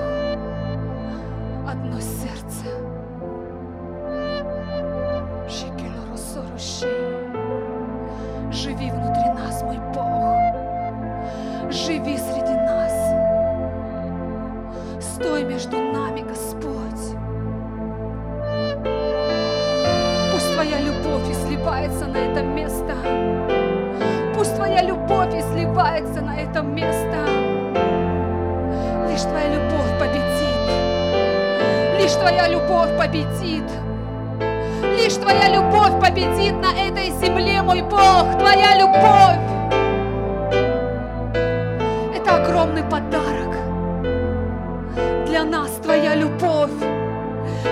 Одно 1.68 1.98
сердце. 1.98 2.66
Живи 8.52 8.90
внутри 8.92 9.30
нас, 9.34 9.62
мой 9.62 9.78
Бог. 9.92 10.36
Живи 11.72 12.16
среди 12.18 12.57
на 22.18 22.32
это 22.32 22.42
место. 22.42 22.94
Пусть 24.34 24.54
Твоя 24.56 24.82
любовь 24.82 25.34
изливается 25.34 26.20
на 26.20 26.36
это 26.36 26.60
место. 26.62 27.16
Лишь 29.08 29.22
Твоя 29.22 29.48
любовь 29.54 29.98
победит. 29.98 30.58
Лишь 32.00 32.14
Твоя 32.14 32.48
любовь 32.48 32.96
победит. 32.98 33.64
Лишь 34.96 35.14
Твоя 35.14 35.48
любовь 35.48 36.00
победит. 36.00 36.54
на 36.60 36.72
этой 36.72 37.10
земле, 37.10 37.62
мой 37.62 37.82
Бог, 37.82 38.38
Твоя 38.38 38.74
любовь. 38.76 39.38
Это 42.16 42.36
огромный 42.36 42.82
подарок 42.82 43.54
для 45.26 45.44
нас, 45.44 45.70
Твоя 45.82 46.14
любовь 46.14 46.57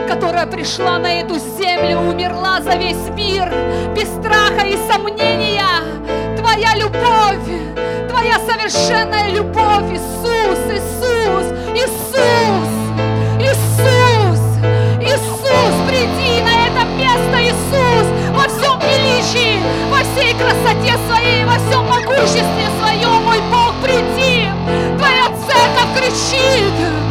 которая 0.07 0.47
пришла 0.47 0.99
на 0.99 1.21
эту 1.21 1.35
землю, 1.39 1.99
умерла 1.99 2.61
за 2.61 2.77
весь 2.77 3.09
мир, 3.17 3.53
без 3.95 4.09
страха 4.09 4.67
и 4.67 4.77
сомнения. 4.91 5.67
Твоя 6.37 6.75
любовь, 6.77 7.51
Твоя 8.09 8.39
совершенная 8.39 9.31
любовь, 9.31 9.91
Иисус, 9.93 10.59
Иисус, 10.71 11.47
Иисус, 11.75 12.71
Иисус, 13.41 14.41
Иисус, 15.03 15.75
приди 15.89 16.43
на 16.43 16.67
это 16.67 16.85
место, 16.97 17.37
Иисус, 17.43 18.07
во 18.33 18.49
всем 18.49 18.79
величии, 18.81 19.61
во 19.91 19.99
всей 19.99 20.35
красоте 20.35 20.97
своей, 21.09 21.45
во 21.45 21.55
всем 21.55 21.85
могуществе 21.87 22.69
своем, 22.81 23.23
мой 23.25 23.41
Бог, 23.51 23.75
приди. 23.83 24.49
Твоя 24.99 25.27
церковь 25.47 25.99
кричит, 25.99 27.06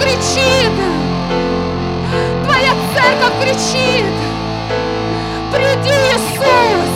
кричит, 0.00 0.72
Твоя 2.44 2.72
церковь 2.94 3.36
кричит, 3.42 4.14
приди, 5.52 5.90
Иисус, 5.90 6.92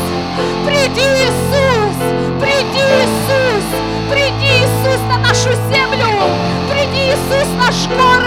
приди, 0.66 1.00
Иисус, 1.00 1.96
приди, 2.40 2.84
Иисус, 3.00 3.66
приди, 4.10 4.50
Иисус, 4.62 5.00
на 5.08 5.18
нашу 5.18 5.50
землю, 5.70 6.10
приди, 6.70 7.10
Иисус, 7.10 7.48
наш 7.58 7.86
город. 7.88 8.18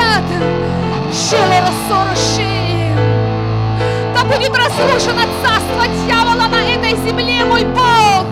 Да 4.14 4.24
будет 4.26 4.56
разрушено 4.56 5.22
царство 5.42 5.88
дьявола 6.06 6.48
на 6.48 6.62
этой 6.64 6.96
земле, 7.06 7.44
мой 7.46 7.64
Бог, 7.64 8.26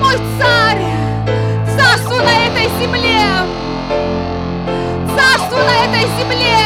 мой 0.00 0.16
царь, 0.38 0.84
царство 1.76 2.16
на 2.16 2.46
этой 2.46 2.68
земле, 2.80 3.20
на 5.66 5.84
этой 5.84 6.08
земле. 6.18 6.56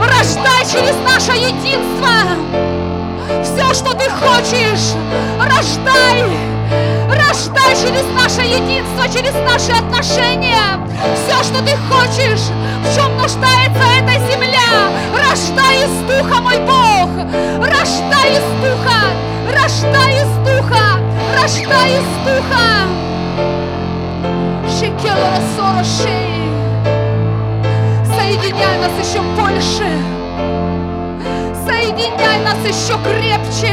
Рождай 0.00 0.64
через 0.64 0.96
наше 1.04 1.32
единство 1.32 2.62
все, 3.42 3.74
что 3.74 3.94
ты 3.94 4.08
хочешь. 4.10 4.94
Рождай, 5.38 6.24
рождай 7.08 7.74
через 7.76 8.04
наше 8.14 8.42
единство, 8.42 9.08
через 9.08 9.34
наши 9.34 9.72
отношения. 9.72 10.80
Все, 11.14 11.42
что 11.42 11.62
ты 11.62 11.76
хочешь, 11.90 12.50
в 12.84 12.94
чем 12.94 13.16
нуждается 13.16 13.82
эта 13.98 14.12
земля. 14.30 14.90
Рождай 15.12 15.84
из 15.84 15.92
духа, 16.08 16.40
мой 16.40 16.58
Бог. 16.60 17.10
Рождай 17.58 18.32
из 18.32 18.46
духа, 18.62 19.00
рождай 19.48 20.16
из 20.16 20.32
духа, 20.46 21.00
рождай 21.36 21.92
из 21.94 22.06
духа. 22.24 22.88
Шекелора 24.78 25.40
Сорошей. 25.56 26.61
Соединяй 28.42 28.78
нас 28.80 28.92
еще 28.98 29.20
больше. 29.40 29.86
Соединяй 31.64 32.42
нас 32.42 32.58
еще 32.66 32.94
крепче. 33.04 33.72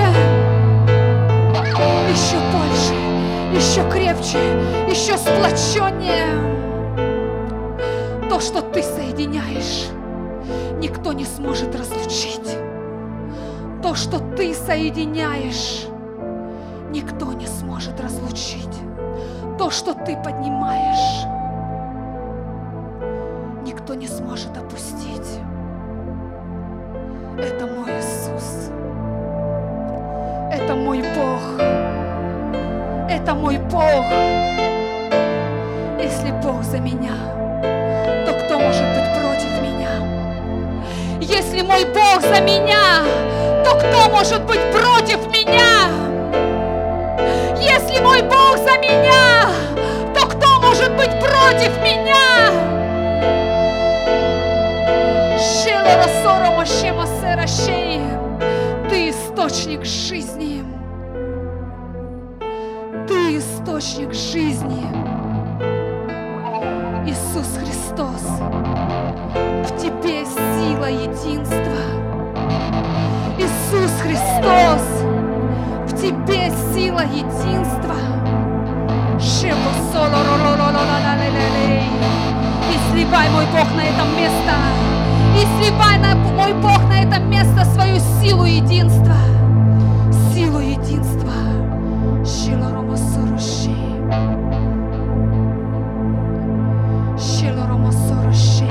Еще 2.11 2.38
больше, 2.53 2.93
еще 3.51 3.89
крепче, 3.89 4.38
еще 4.88 5.17
сплоченнее. 5.17 6.27
То, 8.29 8.39
что 8.39 8.61
ты 8.61 8.83
соединяешь, 8.83 9.88
никто 10.77 11.13
не 11.13 11.25
сможет 11.25 11.75
разлучить. 11.75 12.57
То, 13.82 13.95
что 13.95 14.19
ты 14.19 14.53
соединяешь, 14.53 15.88
никто 16.91 17.34
не 17.34 17.47
сможет 17.47 17.99
разлучить. 17.99 18.77
То, 19.58 19.71
что 19.71 19.95
ты 19.95 20.15
поднимаешь, 20.15 21.25
никто 23.63 23.93
не 23.93 24.08
сможет 24.08 24.56
опустить. 24.58 25.39
Это 27.38 27.67
мой 27.67 27.91
Иисус. 27.91 28.69
Это 30.52 30.76
мой 30.76 31.02
Бог. 31.02 31.62
Это 33.10 33.34
мой 33.34 33.58
Бог. 33.58 34.06
Если 36.02 36.32
Бог 36.43 36.63
за 36.63 36.80
меня, 36.80 37.15
то 38.26 38.34
кто 38.34 38.60
может 38.60 38.86
быть 38.95 39.13
против 39.19 39.62
меня? 39.62 39.89
Если 41.22 41.62
мой 41.62 41.86
Бог 41.86 42.22
за 42.22 42.41
меня, 42.41 43.04
то 43.63 43.76
кто 43.76 44.10
может 44.10 44.43
быть 44.43 44.62
против 44.72 45.28
меня? 45.28 45.89
Если 47.60 48.02
мой 48.02 48.22
Бог 48.22 48.58
за 48.58 48.78
меня, 48.80 49.52
то 50.15 50.26
кто 50.28 50.60
может 50.62 50.91
быть 50.95 51.12
против 51.19 51.78
меня? 51.84 52.79
Ты 58.89 59.10
источник 59.10 59.86
жизни. 59.86 60.65
Ты 63.08 63.38
источник 63.38 64.13
жизни. 64.13 64.86
Иисус 67.08 67.47
Христос, 67.58 68.23
в 69.63 69.78
Тебе 69.78 70.25
сила 70.25 70.89
единства. 70.89 71.80
Иисус 73.38 73.91
Христос, 74.02 74.84
в 75.88 75.95
Тебе 75.95 76.52
сила 76.73 77.04
единства. 77.06 77.95
Шебо 79.17 79.71
соло 79.93 80.10
ро 80.10 80.38
ро 80.38 80.58
ро 80.58 80.67
ро 80.67 80.82
ла 80.89 80.97
ла 81.06 81.15
ле 81.15 81.30
ле 81.30 81.47
ле. 81.56 81.84
И 82.73 82.91
сливай, 82.91 83.30
мой 83.30 83.45
Бог, 83.54 83.73
на 83.75 83.82
это 83.82 84.04
место. 84.17 84.88
И 85.38 85.46
сливай, 85.58 85.98
на, 86.00 86.15
мой 86.15 86.54
Бог, 86.54 86.82
на 86.89 87.02
это 87.04 87.20
место 87.20 87.65
свою 87.65 88.00
силу 88.22 88.46
единства. 88.46 89.15
Силу 90.34 90.60
единства. 90.60 91.32
Шило 92.26 92.72
рома 92.74 92.98
соруши. 92.98 93.76
Шило 97.18 97.68
рома 97.68 97.92
соруши. 97.92 98.70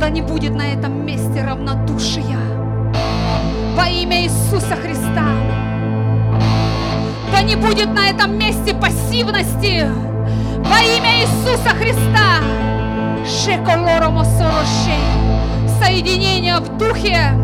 Да 0.00 0.08
не 0.08 0.22
будет 0.22 0.54
на 0.54 0.72
этом 0.72 1.04
месте 1.06 1.44
равнодушия. 1.44 2.38
Во 3.76 3.88
имя 3.88 4.22
Иисуса 4.24 4.76
Христа. 4.76 5.24
Да 7.30 7.42
не 7.42 7.56
будет 7.56 7.92
на 7.94 8.08
этом 8.08 8.38
месте 8.38 8.74
пассивности. 8.74 9.86
Во 10.58 10.80
имя 10.80 11.22
Иисуса 11.22 11.70
Христа. 11.70 12.61
Соединение 15.80 16.58
в 16.58 16.76
духе. 16.76 17.34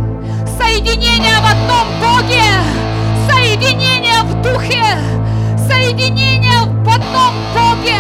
Соединение 0.59 1.39
в 1.41 1.47
одном 1.47 1.89
Боге. 1.99 2.43
Соединение 3.31 4.23
в 4.23 4.43
духе. 4.43 4.85
Соединение 5.57 6.61
в 6.85 6.89
одном 6.89 7.35
Боге. 7.55 7.97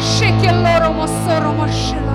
Шекелоромо 0.00 1.08
соромо 1.24 1.66
шелоромо 1.68 2.09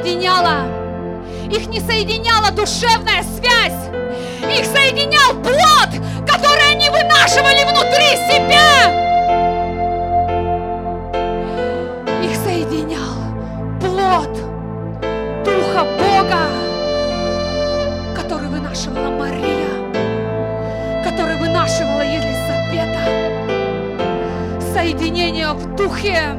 соединяла. 0.00 0.66
Их 1.50 1.66
не 1.68 1.80
соединяла 1.80 2.50
душевная 2.50 3.22
связь. 3.22 3.88
Их 4.50 4.64
соединял 4.64 5.34
плод, 5.42 5.90
который 6.26 6.70
они 6.70 6.88
вынашивали 6.88 7.64
внутри 7.64 8.16
себя. 8.28 8.70
Их 12.22 12.34
соединял 12.36 13.14
плод 13.80 14.32
Духа 15.44 15.84
Бога, 15.98 16.46
который 18.16 18.48
вынашивала 18.48 19.10
Мария, 19.10 19.68
который 21.04 21.36
вынашивала 21.36 22.02
Елизавета. 22.02 23.00
в 24.58 24.72
Соединение 24.72 25.52
в 25.52 25.76
Духе. 25.76 26.36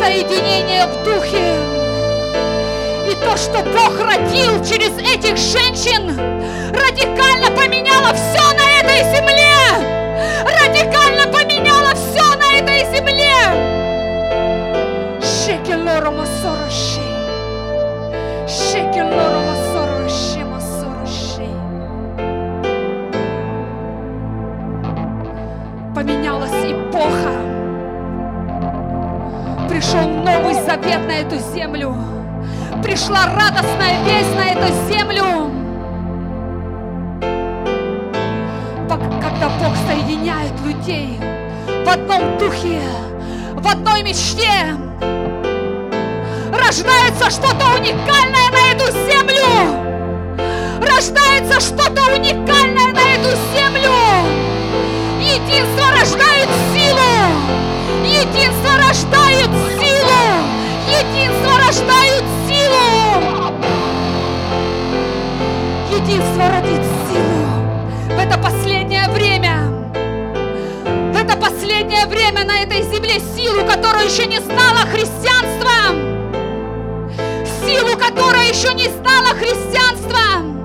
Соединение 0.00 0.86
в 0.86 1.04
Духе. 1.04 1.75
И 3.08 3.14
то, 3.14 3.36
что 3.36 3.62
Бог 3.62 4.00
родил 4.00 4.64
через 4.64 4.98
этих 4.98 5.36
женщин, 5.36 6.08
радикально 6.72 7.50
поменяло 7.56 8.12
все 8.12 8.42
на 8.52 8.80
этой 8.80 9.04
земле. 9.14 9.46
Радикально 10.44 11.32
поменяло 11.32 11.94
все 11.94 12.36
на 12.36 12.58
этой 12.58 12.84
земле. 12.96 13.76
Поменялась 25.94 26.50
эпоха. 26.50 27.32
Пришел 29.68 30.08
новый 30.08 30.54
завет 30.54 31.06
на 31.06 31.20
эту 31.20 31.38
землю. 31.54 32.15
Пришла 32.82 33.26
радостная 33.26 34.02
весть 34.04 34.34
на 34.34 34.50
эту 34.50 34.72
землю. 34.88 35.50
Когда 38.88 39.48
Бог 39.60 39.74
соединяет 39.86 40.52
людей 40.64 41.18
в 41.84 41.88
одном 41.88 42.38
духе, 42.38 42.80
в 43.54 43.66
одной 43.66 44.02
мечте, 44.02 44.74
рождается 46.52 47.30
что-то 47.30 47.66
уникальное 47.76 48.50
на 48.50 48.62
эту 48.72 48.86
землю. 48.92 49.46
Рождается 50.80 51.60
что-то 51.60 52.02
уникальное 52.14 52.92
на 52.92 53.04
эту 53.14 53.36
землю. 53.54 53.92
Единство 55.20 55.90
рождает 55.90 56.48
силу. 56.72 57.12
Единство 58.04 58.76
рождает 58.78 59.50
силу. 59.78 60.22
Единство 60.88 61.58
рождает 61.58 62.22
силу. 62.22 62.45
Единство 66.06 66.48
родит 66.48 66.82
силу. 67.08 68.14
В 68.14 68.18
это 68.18 68.38
последнее 68.38 69.08
время 69.08 69.56
в 71.12 71.16
это 71.16 71.36
последнее 71.36 72.06
время 72.06 72.44
на 72.44 72.62
этой 72.62 72.82
земле 72.82 73.18
силу, 73.34 73.66
которая 73.66 74.04
еще 74.04 74.26
не 74.26 74.38
стала 74.38 74.86
христианством 74.86 76.16
силу, 77.66 77.98
которая 77.98 78.48
еще 78.48 78.72
не 78.74 78.84
стала 78.84 79.34
христианством. 79.34 80.56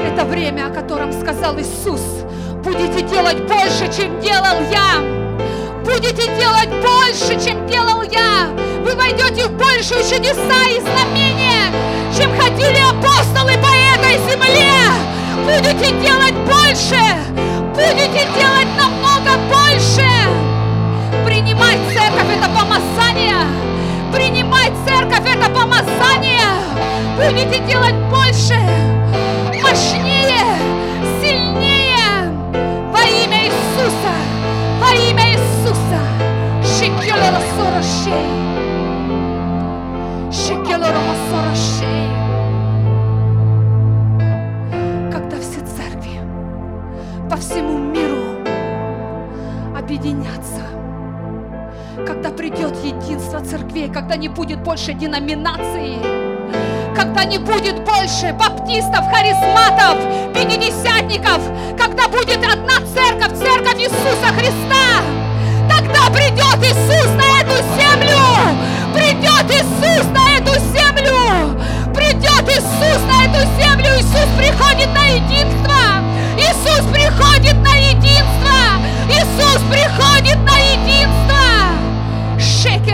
Это 0.00 0.24
время, 0.26 0.66
о 0.66 0.70
котором 0.70 1.12
сказал 1.14 1.58
Иисус. 1.58 2.02
Будете 2.62 3.00
делать 3.08 3.40
больше, 3.46 3.90
чем 3.96 4.20
делал 4.20 4.60
я. 4.70 5.00
Будете 5.82 6.26
делать 6.38 6.68
больше, 6.82 7.42
чем 7.42 7.66
делал 7.66 8.02
я. 8.02 8.67
Вы 8.84 8.94
войдете 8.94 9.48
в 9.48 9.52
большую 9.52 10.02
чудеса 10.02 10.60
и 10.70 10.80
знамения, 10.80 11.72
чем 12.16 12.30
ходили 12.38 12.78
апостолы 12.78 13.52
по 13.58 13.72
этой 13.94 14.18
земле. 14.30 14.72
Будете 15.44 15.92
делать 16.00 16.34
больше. 16.46 17.00
Будете 17.74 18.26
делать 18.36 18.68
намного 18.76 19.36
больше. 19.48 20.08
Принимать 21.24 21.78
церковь 21.92 22.36
это 22.36 22.48
помазание. 22.48 23.46
Принимать 24.12 24.72
церковь 24.86 25.26
это 25.26 25.50
помазание. 25.50 26.48
Будете 27.16 27.58
делать 27.66 27.94
больше, 28.10 28.54
мощнее, 29.60 30.17
Когда 45.12 45.36
все 45.40 45.60
церкви 45.60 46.20
по 47.28 47.36
всему 47.36 47.78
миру 47.78 48.18
объединятся 49.76 50.62
когда 52.06 52.30
придет 52.30 52.74
единство 52.84 53.40
церквей, 53.40 53.90
когда 53.92 54.16
не 54.16 54.28
будет 54.28 54.62
больше 54.62 54.92
деноминаций, 54.92 55.98
когда 56.96 57.24
не 57.24 57.38
будет 57.38 57.84
больше 57.84 58.32
баптистов, 58.32 59.04
харизматов, 59.12 59.98
пятидесятников, 60.34 61.40
когда 61.78 62.08
будет 62.08 62.38
одна 62.38 62.76
церковь, 62.94 63.38
церковь 63.38 63.80
Иисуса 63.80 64.32
Христа, 64.36 65.02
тогда 65.68 66.10
придет 66.10 66.58
Иисус 66.62 67.10
на 67.16 67.40
эту 67.40 67.56
землю, 67.76 68.18
придет 68.94 69.50
Иисус 69.50 70.06
на 70.14 70.38
эту 70.38 70.58
землю, 70.72 71.60
придет 71.94 72.48
Иисус 72.48 73.00
на 73.06 73.24
эту 73.24 73.40
землю, 73.60 73.88
Иисус 73.98 74.28
приходит 74.36 74.88
на 74.94 75.06
единство, 75.06 76.02
Иисус 76.36 76.84
приходит 76.92 77.56
на 77.62 77.74
единство, 77.76 78.80
Иисус 79.08 79.62
приходит 79.70 80.38
на 80.38 80.56
единство. 80.58 80.98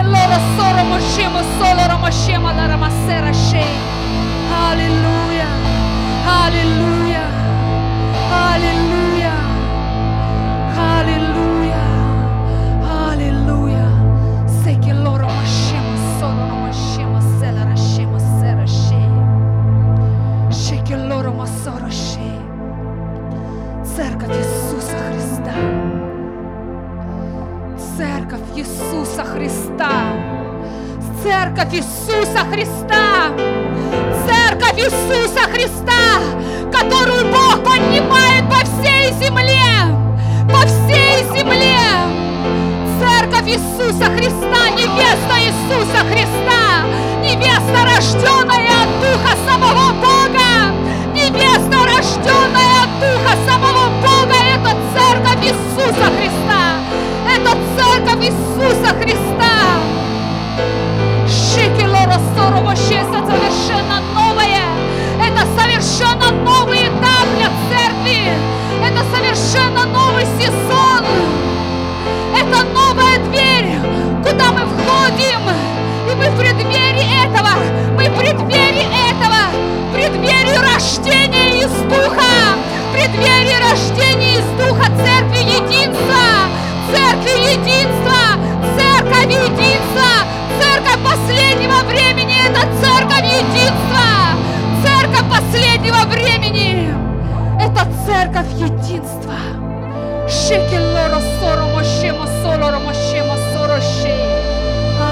Lord, 0.07 0.41
soro 0.57 0.85
moshemo, 0.85 1.43
solo 1.59 1.87
romoshemo, 1.89 2.53
la 2.53 2.67
ramasera 2.67 3.33
shake. 3.33 3.81
Hallelujah, 4.51 5.49
hallelujah, 6.25 7.27
hallelujah, 8.31 9.35
hallelujah, 9.35 9.39
hallelujah. 10.75 11.54
Romosoro 21.23 21.91
shake. 21.91 22.45
Церковь 23.97 24.37
Иисуса 24.37 24.97
Христа. 25.09 25.55
Церковь 27.97 28.41
Иисуса 28.57 29.25
Христа. 29.25 29.91
Церковь 31.23 31.75
Иисуса 31.75 32.41
Христа. 32.51 33.31
Церковь 34.27 34.79
Иисуса 34.79 35.41
Христа, 35.53 36.21
которую 36.73 37.25
Бог 37.33 37.63
поднимает 37.65 38.45
по 38.51 38.61
всей 38.67 39.13
земле. 39.13 39.95
По 40.51 40.67
всей 40.67 41.25
земле. 41.37 41.79
Церковь 43.01 43.49
Иисуса 43.49 44.07
Христа, 44.17 44.71
невеста 44.71 45.35
Иисуса 45.41 46.01
Христа, 46.11 46.85
невеста, 47.23 47.85
рожденная 47.85 48.83
от 48.83 48.89
Духа 49.01 49.37
самого 49.47 49.93
Бога, 50.01 50.14
Церковь 98.07 98.53
Единства. 98.53 99.39
Шекелоро 100.29 101.21
соро 101.41 101.67
мошемо 101.75 102.27
солоро. 102.43 102.75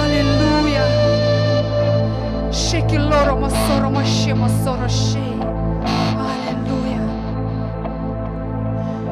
Аллилуйя. 0.04 0.84
Шекелоро 2.52 3.34
мосоро 3.34 3.88
мошемо 3.88 4.48
сороши. 4.62 5.18
Аллилуйя. 6.50 7.02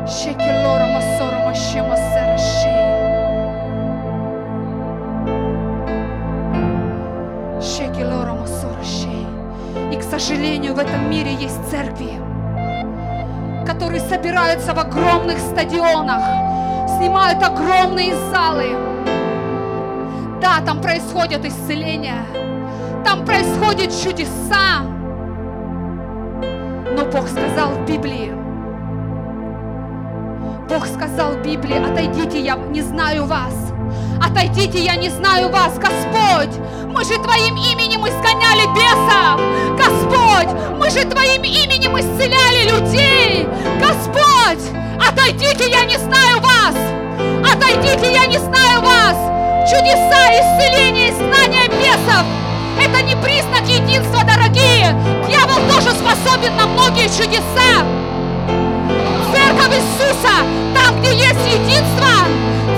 Шекелоро 0.07 0.87
мосоро 0.87 1.39
мошемо 1.47 1.97
сороши. 1.97 2.77
Шекелоро 7.61 8.33
мосороши. 8.35 9.27
И, 9.93 9.97
к 9.97 10.03
сожалению, 10.03 10.75
в 10.75 10.79
этом 10.79 11.11
мире 11.11 11.33
есть 11.33 11.71
церкви, 11.71 12.13
которые 13.81 14.07
собираются 14.07 14.75
в 14.75 14.79
огромных 14.79 15.39
стадионах, 15.39 16.23
снимают 16.99 17.43
огромные 17.43 18.15
залы. 18.31 18.77
Да, 20.39 20.61
там 20.67 20.83
происходят 20.83 21.47
исцеления, 21.47 22.23
там 23.07 23.25
происходят 23.25 23.91
чудеса. 23.91 24.83
Но 26.95 27.07
Бог 27.07 27.27
сказал 27.27 27.71
в 27.71 27.87
Библии, 27.87 28.31
Бог 30.69 30.87
сказал 30.87 31.33
в 31.33 31.43
Библии, 31.43 31.83
отойдите, 31.83 32.39
я 32.39 32.57
не 32.57 32.83
знаю 32.83 33.25
вас. 33.25 33.55
Отойдите, 34.23 34.79
я 34.79 34.97
не 34.97 35.09
знаю 35.09 35.49
вас, 35.49 35.79
Господь. 35.79 36.55
Мы 36.87 37.03
же 37.03 37.15
Твоим 37.15 37.57
именем 37.57 38.07
изгоняли 38.07 38.67
бесов. 38.75 39.41
Господь, 39.79 40.55
мы 40.79 40.91
же 40.91 41.03
Твоим 41.09 41.43
именем 41.43 41.99
исцеляли 41.99 42.69
людей. 42.69 43.20
Господь, 44.51 44.73
отойдите, 45.09 45.71
я 45.71 45.85
не 45.85 45.97
знаю 45.97 46.41
вас. 46.41 46.75
Отойдите, 47.53 48.13
я 48.13 48.27
не 48.27 48.39
знаю 48.39 48.81
вас. 48.81 49.17
Чудеса, 49.71 50.31
исцеления, 50.33 51.11
изгнания 51.11 51.69
бесов. 51.69 52.25
Это 52.81 53.03
не 53.03 53.15
признак 53.17 53.67
единства, 53.69 54.25
дорогие. 54.25 54.95
Дьявол 55.29 55.61
тоже 55.73 55.91
способен 55.91 56.57
на 56.57 56.67
многие 56.67 57.09
чудеса. 57.09 57.85
Церковь 59.33 59.77
Иисуса, 59.77 60.35
там, 60.75 61.01
где 61.01 61.13
есть 61.13 61.47
единство, 61.47 62.09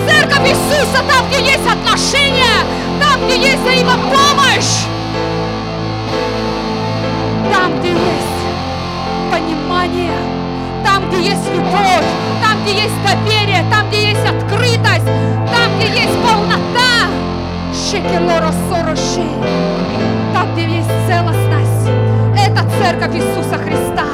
Церковь 0.07 0.49
Иисуса, 0.51 1.03
там, 1.09 1.27
где 1.29 1.41
есть 1.41 1.67
отношения, 1.67 2.67
там, 3.01 3.25
где 3.27 3.37
есть 3.37 3.61
взаимопомощь, 3.61 4.85
там, 7.51 7.79
где 7.81 7.91
есть 7.91 8.33
понимание, 9.31 10.42
там, 10.93 11.09
где 11.09 11.31
есть 11.31 11.49
любовь, 11.55 12.05
там, 12.43 12.63
где 12.63 12.83
есть 12.83 12.95
доверие, 13.03 13.65
там, 13.71 13.89
где 13.89 14.11
есть 14.11 14.27
открытость, 14.27 15.07
там, 15.51 15.79
где 15.79 15.87
есть 15.87 16.19
полнота, 16.23 17.09
там, 20.35 20.53
где 20.53 20.65
есть 20.67 20.91
целостность. 21.09 21.89
Это 22.37 22.63
церковь 22.79 23.15
Иисуса 23.17 23.57
Христа. 23.57 24.05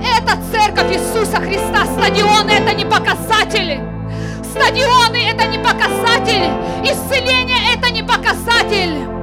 Это 0.00 0.38
церковь 0.50 0.90
Иисуса 0.90 1.36
Христа. 1.36 1.84
Стадионы 1.98 2.50
это 2.50 2.74
не 2.74 2.86
показатели. 2.86 3.80
Стадионы 4.42 5.18
это 5.28 5.44
не 5.48 5.58
показатель. 5.58 6.50
Исцеление 6.82 7.74
это 7.74 7.90
не. 7.90 8.00
Показатель 8.02 9.19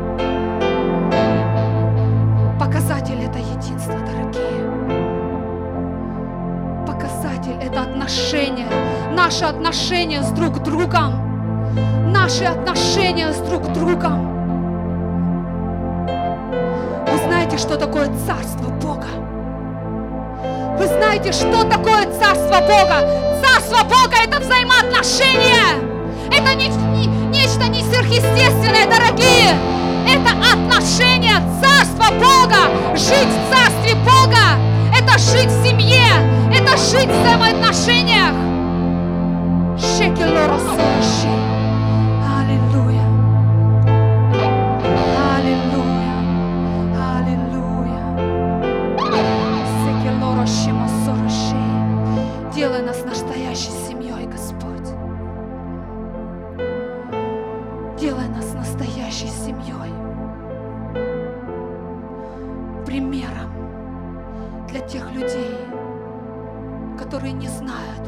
это 7.77 7.81
отношения. 7.81 8.67
Наши 9.11 9.45
отношения 9.45 10.23
с 10.23 10.31
друг 10.31 10.63
другом. 10.63 12.11
Наши 12.11 12.43
отношения 12.43 13.31
с 13.31 13.37
друг 13.37 13.71
другом. 13.73 14.35
Вы 17.11 17.17
знаете, 17.27 17.57
что 17.57 17.77
такое 17.77 18.09
царство 18.25 18.69
Бога? 18.81 19.07
Вы 20.79 20.87
знаете, 20.87 21.31
что 21.31 21.63
такое 21.63 22.05
Царство 22.19 22.61
Бога? 22.61 23.41
Царство 23.43 23.83
Бога– 23.83 24.15
это 24.23 24.39
взаимоотношения. 24.39 25.81
Это 26.31 26.53
не, 26.53 26.67
не, 26.67 27.07
нечто 27.07 27.67
не 27.67 27.81
сверхъестественное, 27.81 28.85
дорогие. 28.85 29.55
Это 30.07 30.29
отношения 30.53 31.41
Царства 31.61 32.13
Бога. 32.13 32.95
Жить 32.95 33.27
в 33.27 33.51
Царстве 33.51 33.95
Бога– 33.95 34.57
это 35.07 35.17
жить 35.19 35.49
в 35.49 35.65
семье. 35.65 36.05
Это 36.53 36.77
жить 36.77 37.07
в 37.07 37.21
взаимоотношениях. 37.21 38.33
Шекелора 39.79 40.59
Аллилуйя. 47.15 47.87
Делай 52.53 52.81
нас 52.81 53.03
настоящей 53.05 53.71
семьей, 53.87 54.25
Господь. 54.27 54.87
Делай 57.99 58.27
нас 58.29 58.53
настоящей 58.53 59.27
семьей. 59.27 60.06
Тех 64.87 65.11
людей, 65.11 65.57
которые 66.97 67.33
не 67.33 67.47
знают, 67.47 68.01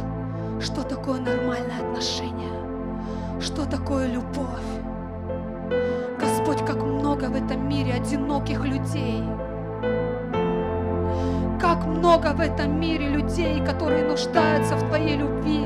что 0.62 0.84
такое 0.84 1.20
нормальное 1.20 1.80
отношение, 1.80 3.42
что 3.42 3.65
такое 3.65 4.08
любовь. 4.08 4.70
Господь, 6.20 6.65
как 6.65 6.82
много 6.82 7.26
в 7.26 7.36
этом 7.36 7.68
мире 7.68 7.94
одиноких 7.94 8.65
людей– 8.65 9.24
как 11.60 11.86
много 11.86 12.34
в 12.34 12.39
этом 12.39 12.80
мире 12.80 13.10
людей, 13.10 13.63
которые 13.63 14.04
нуждаются 14.06 14.76
в 14.76 14.88
Твоей 14.88 15.18
любви, 15.18 15.65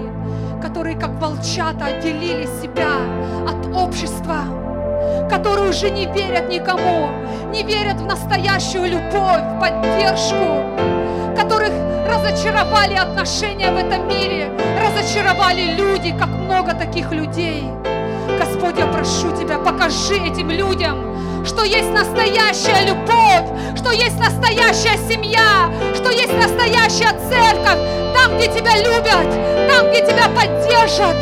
которые 0.61 0.97
как 0.97 1.11
волчата 1.21 1.85
отделили 1.85 2.45
себя 2.61 2.89
от 3.47 3.65
общества, 3.75 4.37
которые 5.29 5.69
уже 5.69 5.89
не 5.91 6.05
верят 6.05 6.49
никому, 6.49 7.09
не 7.51 7.63
верят 7.63 8.01
в 8.01 8.05
настоящую 8.05 8.89
любовь, 8.89 9.43
поддержку, 9.61 10.92
которых 11.35 11.71
разочаровали 12.07 12.95
отношения 12.95 13.71
в 13.71 13.77
этом 13.77 14.07
мире, 14.07 14.51
разочаровали 14.81 15.75
люди, 15.75 16.15
как 16.17 16.27
много 16.27 16.73
таких 16.73 17.11
людей. 17.11 17.63
Господь, 18.39 18.77
я 18.77 18.87
прошу 18.87 19.35
Тебя, 19.37 19.57
покажи 19.57 20.15
этим 20.15 20.49
людям, 20.49 21.45
что 21.45 21.63
есть 21.63 21.89
настоящая 21.91 22.85
любовь, 22.87 23.77
что 23.77 23.91
есть 23.91 24.17
настоящая 24.17 24.97
семья, 25.09 25.69
что 25.95 26.09
есть 26.09 26.33
настоящая 26.33 27.13
церковь, 27.29 27.79
там, 28.15 28.37
где 28.37 28.47
тебя 28.47 28.77
любят, 28.77 29.69
там, 29.69 29.89
где 29.89 30.05
тебя 30.05 30.27
поддержат, 30.29 31.15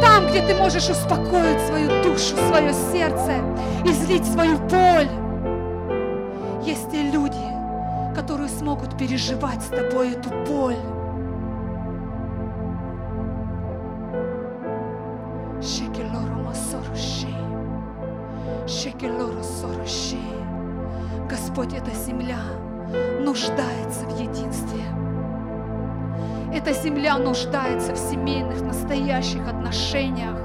там, 0.00 0.26
где 0.28 0.40
ты 0.42 0.54
можешь 0.54 0.88
успокоить 0.88 1.60
свою 1.66 2.02
душу, 2.02 2.34
свое 2.48 2.72
сердце, 2.92 3.34
излить 3.84 4.24
свою 4.24 4.56
боль. 4.58 5.08
Переживать 8.98 9.62
с 9.62 9.68
тобой 9.68 10.12
эту 10.12 10.30
боль. 10.50 10.76
Господь, 21.58 21.74
эта 21.74 21.90
земля 21.90 22.38
нуждается 23.20 24.06
в 24.06 24.20
единстве. 24.20 24.82
Эта 26.54 26.72
земля 26.72 27.18
нуждается 27.18 27.94
в 27.94 27.98
семейных, 27.98 28.62
настоящих 28.62 29.46
отношениях. 29.48 30.36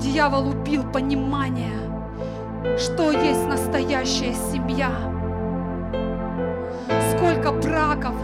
Дьявол 0.00 0.48
убил 0.48 0.82
понимание, 0.90 1.78
что 2.78 3.12
есть 3.12 3.46
настоящая 3.46 4.34
семья. 4.34 5.07
Браков 7.88 8.14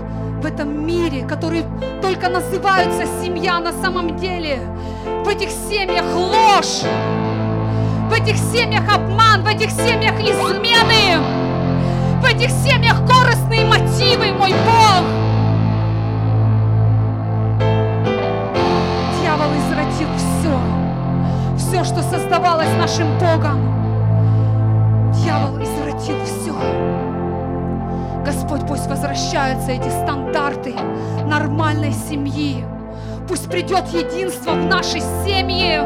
в 0.42 0.46
этом 0.46 0.86
мире, 0.86 1.26
которые 1.26 1.64
только 2.02 2.28
называются 2.28 3.06
семья 3.22 3.60
на 3.60 3.72
самом 3.72 4.16
деле. 4.16 4.58
В 5.24 5.28
этих 5.28 5.48
семьях 5.48 6.04
ложь, 6.14 6.82
в 8.10 8.12
этих 8.12 8.36
семьях 8.36 8.82
обман, 8.94 9.42
в 9.42 9.46
этих 9.46 9.70
семьях 9.70 10.20
измены, 10.20 11.18
в 12.20 12.24
этих 12.26 12.50
семьях 12.50 12.98
корыстные 13.08 13.64
мотивы, 13.64 14.32
мой 14.32 14.50
Бог. 14.50 15.04
Дьявол 19.22 19.50
извратил 19.56 20.08
все, 20.18 20.58
все, 21.56 21.84
что 21.84 22.02
создавалось 22.02 22.74
нашим 22.78 23.06
Богом. 23.18 23.60
Дьявол 25.14 25.56
извратил 25.62 26.16
все. 26.24 26.93
Господь, 28.24 28.66
пусть 28.66 28.86
возвращаются 28.86 29.72
эти 29.72 29.88
стандарты 30.02 30.74
нормальной 31.26 31.92
семьи. 31.92 32.64
Пусть 33.28 33.50
придет 33.50 33.86
единство 33.88 34.52
в 34.52 34.64
наши 34.64 35.00
семьи. 35.24 35.78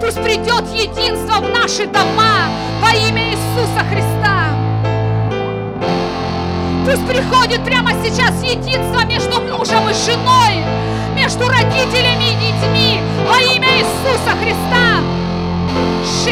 Пусть 0.00 0.22
придет 0.22 0.64
единство 0.72 1.40
в 1.40 1.50
наши 1.50 1.86
дома 1.86 2.46
во 2.80 2.90
имя 3.08 3.30
Иисуса 3.30 3.80
Христа. 3.90 4.52
Пусть 6.84 7.06
приходит 7.08 7.64
прямо 7.64 7.90
сейчас 8.04 8.42
единство 8.42 9.04
между 9.04 9.40
мужем 9.40 9.88
и 9.88 9.92
женой, 9.92 10.64
между 11.16 11.48
родителями 11.48 12.30
и 12.30 12.36
детьми 12.36 13.00
во 13.26 13.40
имя 13.40 13.68
Иисуса 13.78 14.36
Христа. 14.40 14.62
Пусть 16.02 16.22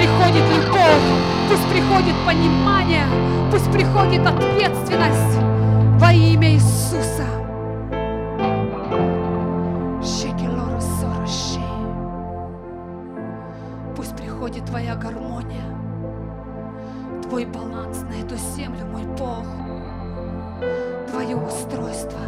приходит 0.00 0.44
любовь, 0.56 1.06
Пусть 1.48 1.68
приходит 1.68 2.14
понимание, 2.26 3.04
пусть 3.50 3.70
приходит 3.70 4.26
ответственность 4.26 5.38
во 6.00 6.12
имя 6.12 6.52
Иисуса. 6.52 7.26
Пусть 13.96 14.16
приходит 14.16 14.64
Твоя 14.64 14.94
гармония, 14.94 15.64
Твой 17.28 17.44
баланс 17.44 17.98
на 18.02 18.24
эту 18.24 18.36
землю, 18.36 18.86
мой 18.86 19.04
Бог, 19.18 19.44
Твое 21.10 21.36
устройство, 21.36 22.18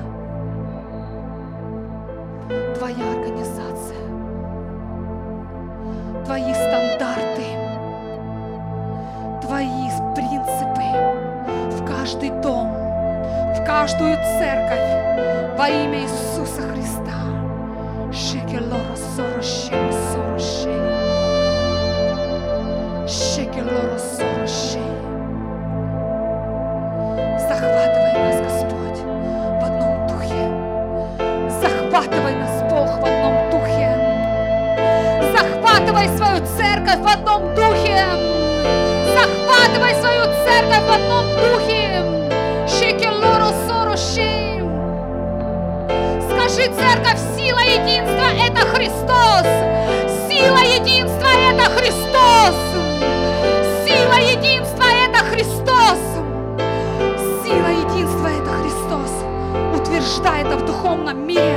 каждую 13.82 14.16
церковь 14.38 15.58
во 15.58 15.68
имя 15.68 16.02
Иисуса 16.02 16.62
Христа. 16.70 17.18
Шекелора 18.12 18.94
сорощи, 19.16 19.74
сорощи. 20.12 20.70
Шекелора 23.08 23.98
сорощи. 23.98 24.78
Захватывай 27.48 28.12
нас, 28.22 28.40
Господь, 28.46 29.00
в 29.00 29.64
одном 29.64 30.06
духе. 30.06 30.42
Захватывай 31.60 32.34
нас, 32.36 32.62
Бог, 32.70 33.00
в 33.00 33.04
одном 33.04 33.50
духе. 33.50 33.90
Захватывай 35.36 36.06
свою 36.16 36.38
церковь 36.56 37.00
в 37.00 37.08
одном 37.08 37.52
духе. 37.56 38.06
Захватывай 39.18 39.94
свою 39.96 40.22
церковь 40.44 40.86
в 40.86 40.92
одном 40.92 41.26
духе. 41.34 41.81
Скажи, 46.52 46.70
церковь, 46.74 47.18
сила 47.34 47.60
единства– 47.60 48.26
это 48.46 48.60
Христос. 48.66 49.46
Сила 50.28 50.58
единства– 50.58 51.28
это 51.50 51.62
Христос. 51.70 52.56
Сила 53.86 54.18
единства– 54.20 54.84
это 55.08 55.18
Христос. 55.24 55.98
Сила 57.42 57.68
единства– 57.68 58.28
это 58.38 58.50
Христос. 58.60 59.10
Утверждай 59.74 60.42
это 60.42 60.58
в 60.58 60.66
духовном 60.66 61.26
мире. 61.26 61.56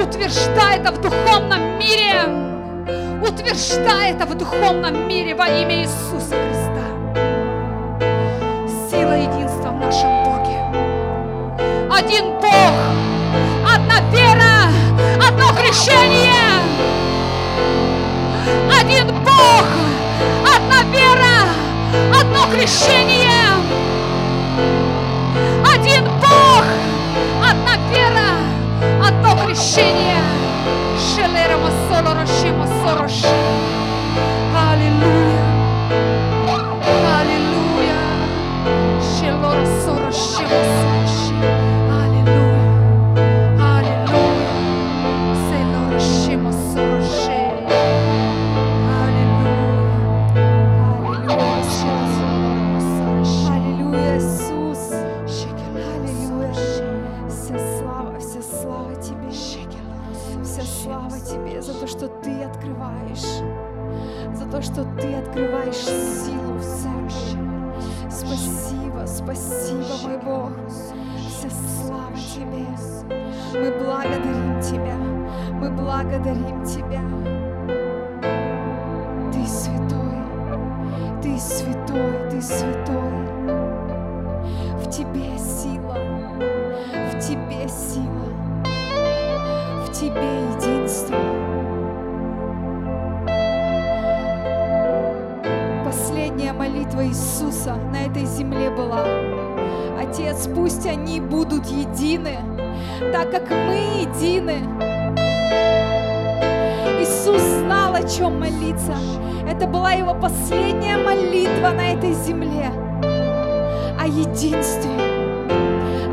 Утверждай 0.00 0.78
это 0.78 0.92
в 0.92 1.00
духовном 1.00 1.78
мире. 1.80 2.22
Утверждай 3.20 4.12
это 4.12 4.26
в 4.26 4.34
духовном 4.36 5.08
мире 5.08 5.34
во 5.34 5.48
имя 5.48 5.82
Иисуса 5.82 6.36
вера, 14.12 14.72
одно 15.26 15.52
крещение. 15.54 16.32
Один 18.80 19.06
Бог, 19.24 19.66
одна 20.42 20.82
вера, 20.92 21.48
одно 22.20 22.46
крещение. 22.52 23.48
Один 25.74 26.04
Бог, 26.04 26.64
одна 27.42 27.76
вера, 27.90 29.06
одно 29.06 29.46
крещение. 29.46 30.22
Шелеремо 30.98 31.70
солорошимо 31.88 32.66
сороши. 32.82 33.34
Аллилуйя. 34.70 35.44
Аллилуйя. 37.20 38.00
Шелоро 39.00 39.66
сорошимо 39.84 40.48
сороши. 40.48 40.87
Открываешь 65.38 65.76
силу 65.76 66.54
в 66.54 66.62
церкви. 66.62 67.38
Спасибо, 68.10 69.06
спасибо, 69.06 69.96
мой 70.02 70.18
Бог. 70.18 70.52
Вся 71.28 71.48
слава 71.50 72.16
Тебе. 72.16 72.66
Мы 73.52 73.70
благодарим 73.78 74.60
Тебя. 74.60 74.96
Мы 75.52 75.70
благодарим 75.70 76.64
Тебя. 76.64 77.37
Этой 98.08 98.24
земле 98.24 98.70
была. 98.70 99.04
Отец, 100.00 100.48
пусть 100.54 100.86
они 100.86 101.20
будут 101.20 101.66
едины, 101.66 102.38
так 103.12 103.30
как 103.30 103.50
мы 103.50 103.74
едины. 104.00 104.60
Иисус 107.00 107.40
знал, 107.40 107.94
о 107.94 108.02
чем 108.02 108.40
молиться. 108.40 108.94
Это 109.48 109.66
была 109.66 109.92
его 109.92 110.14
последняя 110.14 110.96
молитва 110.96 111.70
на 111.70 111.92
этой 111.92 112.12
земле. 112.12 112.70
О 114.00 114.06
единстве. 114.06 114.90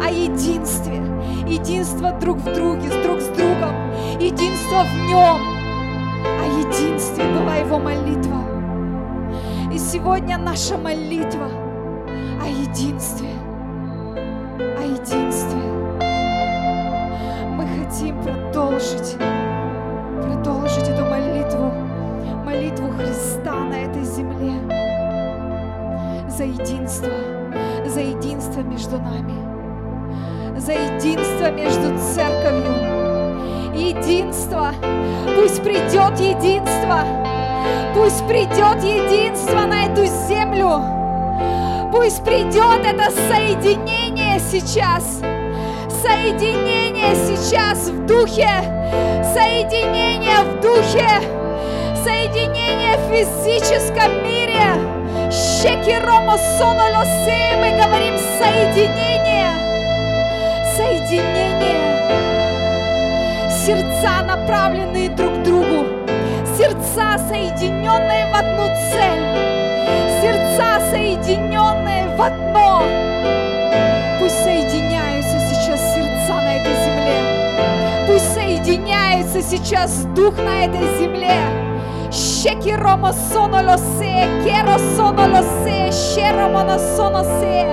О 0.03 0.10
единстве. 0.10 1.01
Единство 1.47 2.12
друг 2.12 2.38
в 2.38 2.53
друге, 2.53 2.89
друг 3.03 3.21
с 3.21 3.27
другом. 3.27 3.75
Единство 4.19 4.84
в 4.84 5.08
нем. 5.08 5.39
О 6.25 6.45
единстве 6.60 7.23
была 7.25 7.55
его 7.55 7.79
молитва. 7.79 8.41
И 9.71 9.77
сегодня 9.77 10.38
наша 10.38 10.77
молитва 10.77 11.64
единстве. 12.76 13.30
О 14.60 14.82
единстве. 14.82 15.62
Мы 17.56 17.66
хотим 17.68 18.22
продолжить 18.22 19.16
продолжить 20.22 20.90
эту 20.90 21.06
молитву, 21.06 21.72
молитву 22.44 22.90
Христа 22.98 23.54
на 23.54 23.76
этой 23.76 24.04
земле 24.04 24.54
за 26.28 26.44
единство, 26.44 27.12
за 27.86 28.02
единство 28.02 28.60
между 28.60 28.98
нами, 28.98 30.60
за 30.60 30.74
единство 30.74 31.52
между 31.52 31.98
церковью. 32.14 32.74
Единство, 33.74 34.74
пусть 35.38 35.64
придет 35.64 36.20
единство, 36.20 37.00
пусть 37.94 38.26
придет 38.28 38.84
единство 38.84 39.62
на 39.66 39.86
эту 39.86 40.06
землю, 40.28 40.94
пусть 41.95 42.23
придет 42.25 42.85
это 42.85 43.10
соединение 43.10 44.37
сейчас, 44.52 45.21
соединение 46.04 47.15
сейчас 47.15 47.87
в 47.87 48.06
духе, 48.06 48.50
соединение 49.33 50.39
в 50.41 50.60
духе, 50.60 51.08
соединение 52.04 52.98
в 52.98 53.10
физическом 53.10 54.12
мире. 54.23 54.62
Шекиромо 55.31 56.37
сонолосе, 56.58 57.56
мы 57.62 57.71
говорим 57.81 58.17
соединение, 58.39 59.54
соединение. 60.75 61.56
Сердца, 63.65 64.21
направленные 64.21 65.10
друг 65.10 65.33
к 65.33 65.43
другу, 65.43 65.85
сердца, 66.58 67.17
соединенные 67.29 68.31
в 68.31 68.35
одну 68.35 68.65
цель, 68.91 69.54
сердца, 70.26 70.80
соединенные 70.90 72.08
в 72.17 72.21
одно. 72.21 72.84
Пусть 74.19 74.44
соединяются 74.44 75.40
сейчас 75.40 75.80
сердца 75.94 76.34
на 76.34 76.56
этой 76.56 76.73
земле. 76.84 78.08
Пусть 78.08 78.34
соединяется 78.34 79.42
сейчас 79.44 80.06
дух 80.15 80.36
на 80.38 80.65
этой 80.65 80.98
земле. 80.98 81.38
Щеки 82.12 82.73
ромо 82.73 83.13
соно 83.32 83.62
лосе, 83.62 84.28
керо 84.44 84.80
соно 84.96 85.28
лосе, 85.28 85.92
щеромо 85.92 86.63
на 86.63 86.80
соно 86.80 87.23
се. 87.40 87.67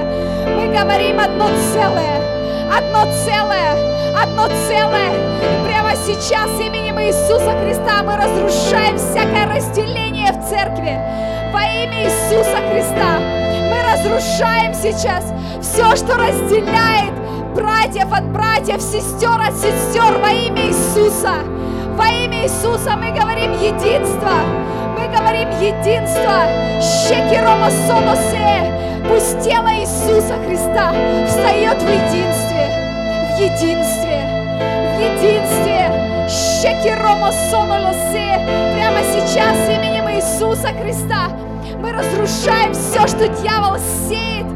Мы 0.46 0.76
говорим 0.76 1.20
одно 1.20 1.46
целое, 1.72 2.20
одно 2.76 3.04
целое, 3.24 4.22
одно 4.22 4.48
целое. 4.68 5.10
Прямо 5.64 5.92
сейчас 6.06 6.50
именем 6.60 7.00
Иисуса 7.00 7.52
Христа 7.62 8.02
мы 8.02 8.16
разрушаем 8.16 8.98
всякое 8.98 9.46
разделение 9.54 10.32
в 10.32 10.50
церкви. 10.50 10.98
Во 11.62 11.68
имя 11.68 12.02
Иисуса 12.02 12.58
Христа 12.72 13.20
мы 13.70 13.78
разрушаем 13.84 14.74
сейчас 14.74 15.24
все, 15.60 15.94
что 15.94 16.16
разделяет 16.16 17.12
братьев 17.54 18.12
от 18.12 18.24
братьев, 18.32 18.82
сестер 18.82 19.40
от 19.40 19.54
сестер 19.54 20.18
во 20.18 20.30
имя 20.30 20.66
Иисуса. 20.66 21.34
Во 21.96 22.08
имя 22.08 22.42
Иисуса 22.42 22.96
мы 22.96 23.12
говорим 23.12 23.52
единство. 23.52 24.42
Мы 24.98 25.06
говорим 25.16 25.50
единство. 25.60 26.48
Щекиромосоносе. 26.82 28.72
Пусть 29.08 29.40
тело 29.48 29.70
Иисуса 29.78 30.34
Христа 30.44 30.92
встает 31.28 31.80
в 31.80 31.88
единстве. 31.88 32.66
В 33.28 33.38
единстве. 33.38 34.18
В 34.96 34.98
единстве. 34.98 35.80
Щекиромосонолосе. 36.28 38.28
Прямо 38.74 39.00
сейчас 39.04 39.56
именем 39.68 40.08
Иисуса 40.10 40.70
Христа 40.82 41.30
мы 41.82 41.90
разрушаем 41.90 42.72
все, 42.72 43.06
что 43.08 43.26
дьявол 43.26 43.76
сеет 44.08 44.46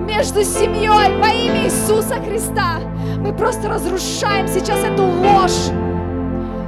между 0.00 0.42
семьей 0.42 1.16
во 1.20 1.28
имя 1.28 1.66
Иисуса 1.66 2.16
Христа. 2.16 2.80
Мы 3.18 3.32
просто 3.32 3.68
разрушаем 3.68 4.48
сейчас 4.48 4.80
эту 4.80 5.04
ложь. 5.04 5.70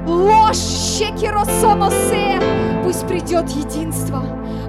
Ложь, 0.06 0.56
щекиросоносе. 0.56 2.40
Пусть 2.84 3.04
придет 3.08 3.48
единство, 3.48 4.22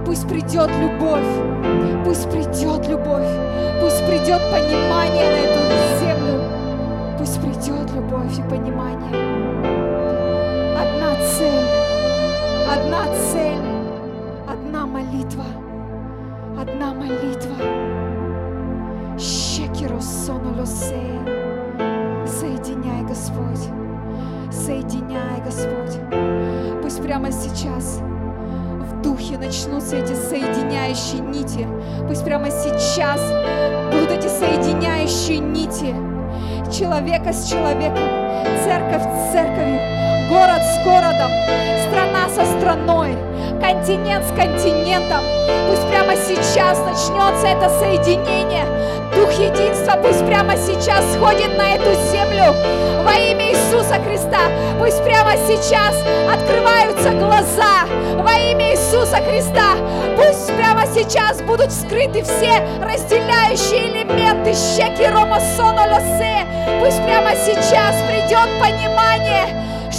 пусть 0.03 0.27
придет 0.27 0.71
любовь, 0.81 2.03
пусть 2.03 2.27
придет 2.31 2.87
любовь, 2.87 3.27
пусть 3.79 4.03
придет 4.07 4.41
понимание 4.51 5.29
на 5.29 5.39
эту 5.45 5.59
землю, 5.99 6.41
пусть 7.19 7.39
придет 7.39 7.91
любовь 7.93 8.39
и 8.39 8.41
понимание. 8.49 9.13
Одна 10.81 11.15
цель, 11.37 11.69
одна 12.73 13.05
цель, 13.31 13.76
молитва, 15.27 15.45
одна 16.59 16.93
молитва. 16.93 17.55
Щекиросонулосе. 19.19 21.01
Соединяй, 22.25 23.03
Господь, 23.03 23.69
соединяй, 24.51 25.41
Господь. 25.43 25.99
Пусть 26.81 27.01
прямо 27.01 27.31
сейчас 27.31 28.01
в 28.81 29.01
духе 29.01 29.37
начнутся 29.37 29.97
эти 29.97 30.13
соединяющие 30.13 31.21
нити. 31.21 31.67
Пусть 32.07 32.23
прямо 32.23 32.49
сейчас 32.51 33.21
будут 33.91 34.11
эти 34.11 34.27
соединяющие 34.27 35.39
нити 35.39 35.95
человека 36.71 37.33
с 37.33 37.49
человеком, 37.49 38.03
церковь 38.63 39.03
с 39.03 39.31
церковью, 39.31 39.79
город 40.29 40.61
с 40.61 40.83
городом, 40.83 41.31
страна 41.87 42.27
со 42.29 42.45
страной, 42.59 43.15
континент 43.59 44.25
с 44.25 44.29
континентом. 44.29 45.23
Пусть 45.69 45.87
прямо 45.89 46.15
сейчас 46.15 46.79
начнется 46.79 47.47
это 47.47 47.69
соединение. 47.79 48.65
Дух 49.15 49.31
единства 49.33 49.97
пусть 50.01 50.25
прямо 50.25 50.55
сейчас 50.55 51.03
сходит 51.13 51.57
на 51.57 51.75
эту 51.75 51.93
землю 52.11 52.53
во 53.03 53.13
имя 53.13 53.51
Иисуса 53.51 53.95
Христа. 54.05 54.49
Пусть 54.79 55.03
прямо 55.03 55.31
сейчас 55.47 55.95
открываются 56.31 57.11
глаза 57.11 57.85
во 58.15 58.31
имя 58.31 58.71
Иисуса 58.73 59.17
Христа. 59.17 59.75
Пусть 60.15 60.47
прямо 60.55 60.85
сейчас 60.93 61.41
будут 61.41 61.71
вскрыты 61.71 62.23
все 62.23 62.61
разделяющие 62.81 63.89
элементы 63.89 64.53
щеки 64.53 65.07
Рома 65.07 65.39
Сонолосе. 65.55 66.45
Пусть 66.79 67.03
прямо 67.03 67.31
сейчас 67.35 67.95
придет 68.07 68.47
понимание, 68.59 69.47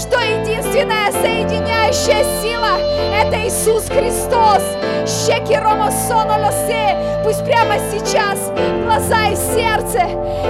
что 0.08 0.20
единственная 0.20 1.12
соединяющая 1.12 2.24
сила– 2.40 2.78
это 3.14 3.46
Иисус 3.46 3.84
Христос. 3.88 4.62
Щеки 5.06 5.56
Рома 5.56 5.90
Сонолосе. 5.90 6.96
Пусть 7.24 7.44
прямо 7.44 7.74
сейчас 7.90 8.50
глаза 8.84 9.28
и 9.28 9.36
сердце 9.36 10.00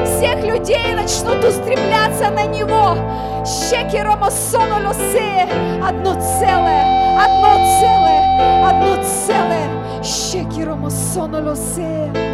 всех 0.05 0.45
людей 0.45 0.95
начнут 0.95 1.45
устремляться 1.45 2.31
на 2.31 2.47
Него. 2.47 2.97
Щеки 3.45 4.01
Рома 4.01 4.31
Сонолосе. 4.31 5.49
Одно 5.85 6.15
целое, 6.15 7.19
одно 7.25 7.55
целое, 7.81 8.69
одно 8.69 9.05
целое. 9.27 10.03
Щеки 10.03 10.65
Рома 10.65 10.91
Сонолосе. 10.91 12.28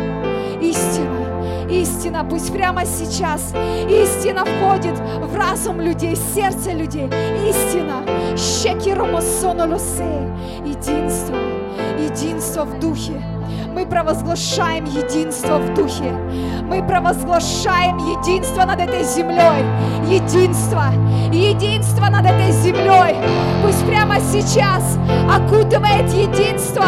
Истина, 1.70 2.24
пусть 2.24 2.52
прямо 2.52 2.84
сейчас. 2.84 3.54
Истина 3.88 4.44
входит 4.44 4.98
в 4.98 5.34
разум 5.36 5.80
людей, 5.80 6.16
сердце 6.16 6.72
людей. 6.72 7.06
Истина, 7.48 8.02
щеки 8.36 8.92
ромосонолосе, 8.92 10.30
единство, 10.64 11.36
единство 12.14 12.64
в 12.64 12.78
духе. 12.78 13.20
Мы 13.74 13.84
провозглашаем 13.86 14.84
единство 14.84 15.58
в 15.58 15.74
духе. 15.74 16.12
Мы 16.62 16.80
провозглашаем 16.86 17.98
единство 17.98 18.64
над 18.64 18.80
этой 18.80 19.02
землей. 19.02 19.64
Единство, 20.06 20.92
единство 21.32 22.06
над 22.06 22.24
этой 22.24 22.52
землей. 22.52 23.16
Пусть 23.64 23.84
прямо 23.84 24.20
сейчас 24.20 24.96
окутывает 25.28 26.08
единство. 26.12 26.86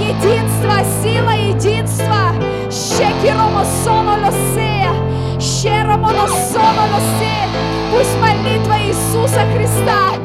Единство, 0.00 0.82
сила 1.00 1.30
единства. 1.30 2.34
Щекиромосонолосея. 2.68 4.92
Щеромоносонолосе. 5.38 7.46
Пусть 7.92 8.18
молитва 8.20 8.74
Иисуса 8.82 9.42
Христа 9.54 10.16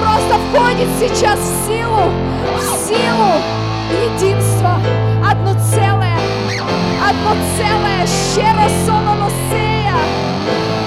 просто 0.00 0.38
входит 0.48 0.88
сейчас 0.98 1.38
в 1.38 1.66
силу, 1.66 2.10
силу 2.58 3.32
единства, 3.90 4.74
одно 5.28 5.52
целое, 5.54 6.18
одно 7.08 7.32
целое, 7.56 8.06
щеро 8.34 8.68
сонолосея. 8.86 9.96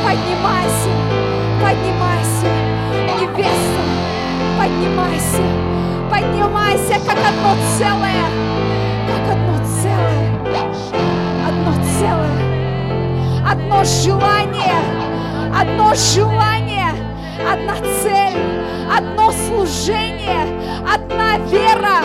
Поднимайся, 0.04 0.92
поднимайся, 1.62 2.50
невеста, 3.20 3.84
поднимайся, 4.58 5.44
поднимайся, 6.10 6.96
как 7.06 7.18
одно 7.18 7.56
целое, 7.78 8.26
как 9.08 9.24
одно 9.34 9.56
целое, 9.82 10.30
одно 11.48 11.74
целое, 12.00 12.42
одно 13.50 13.84
желание, 13.84 14.82
одно 15.60 15.94
желание, 15.96 16.73
одна 17.42 17.76
цель, 18.02 18.38
одно 18.98 19.32
служение, 19.32 20.46
одна 20.94 21.38
вера. 21.48 22.02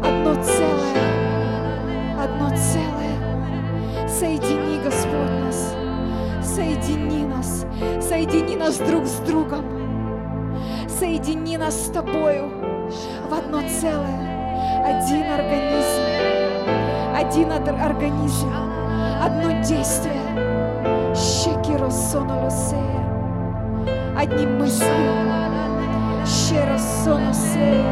Одно 0.00 0.34
целое, 0.42 2.22
одно 2.22 2.48
целое. 2.50 4.08
Соедини, 4.08 4.80
Господь, 4.84 5.30
нас. 5.44 5.74
Соедини 6.42 7.24
нас. 7.24 7.66
Соедини 8.00 8.56
нас 8.56 8.78
друг 8.78 9.06
с 9.06 9.18
другом. 9.20 9.64
Соедини 10.88 11.56
нас 11.56 11.86
с 11.86 11.90
Тобою 11.90 12.50
в 13.28 13.32
одно 13.34 13.60
целое. 13.80 14.26
Один 14.84 15.24
организм. 15.32 16.02
Один 17.14 17.52
ор- 17.52 17.80
организм. 17.84 18.48
Одно 19.20 19.50
действие. 19.62 20.22
Щекиро 21.14 21.90
соно 21.90 22.34
lo 22.44 22.50
se. 22.50 22.78
Одни 24.16 24.46
мысли. 24.46 24.86
Щеро 26.26 26.78
соно 26.78 27.34
се. 27.34 27.84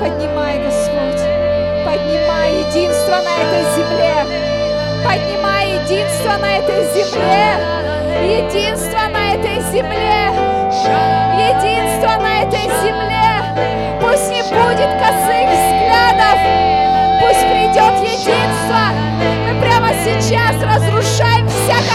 Поднимай, 0.00 0.58
Господь, 0.64 1.22
поднимай 1.84 2.50
единство 2.64 3.16
на 3.26 3.34
этой 3.42 3.64
земле. 3.76 4.16
Поднимай 5.04 5.64
единство 5.80 6.32
на 6.38 6.50
этой 6.58 6.82
земле. 6.94 7.48
Единство 8.38 9.02
на 9.16 9.34
этой 9.34 9.60
земле. 9.72 10.20
Единство 11.50 12.12
на 12.22 12.42
этой 12.42 12.66
земле. 12.82 13.28
Пусть 14.00 14.30
не 14.30 14.42
будет 14.42 14.90
косых 15.02 15.39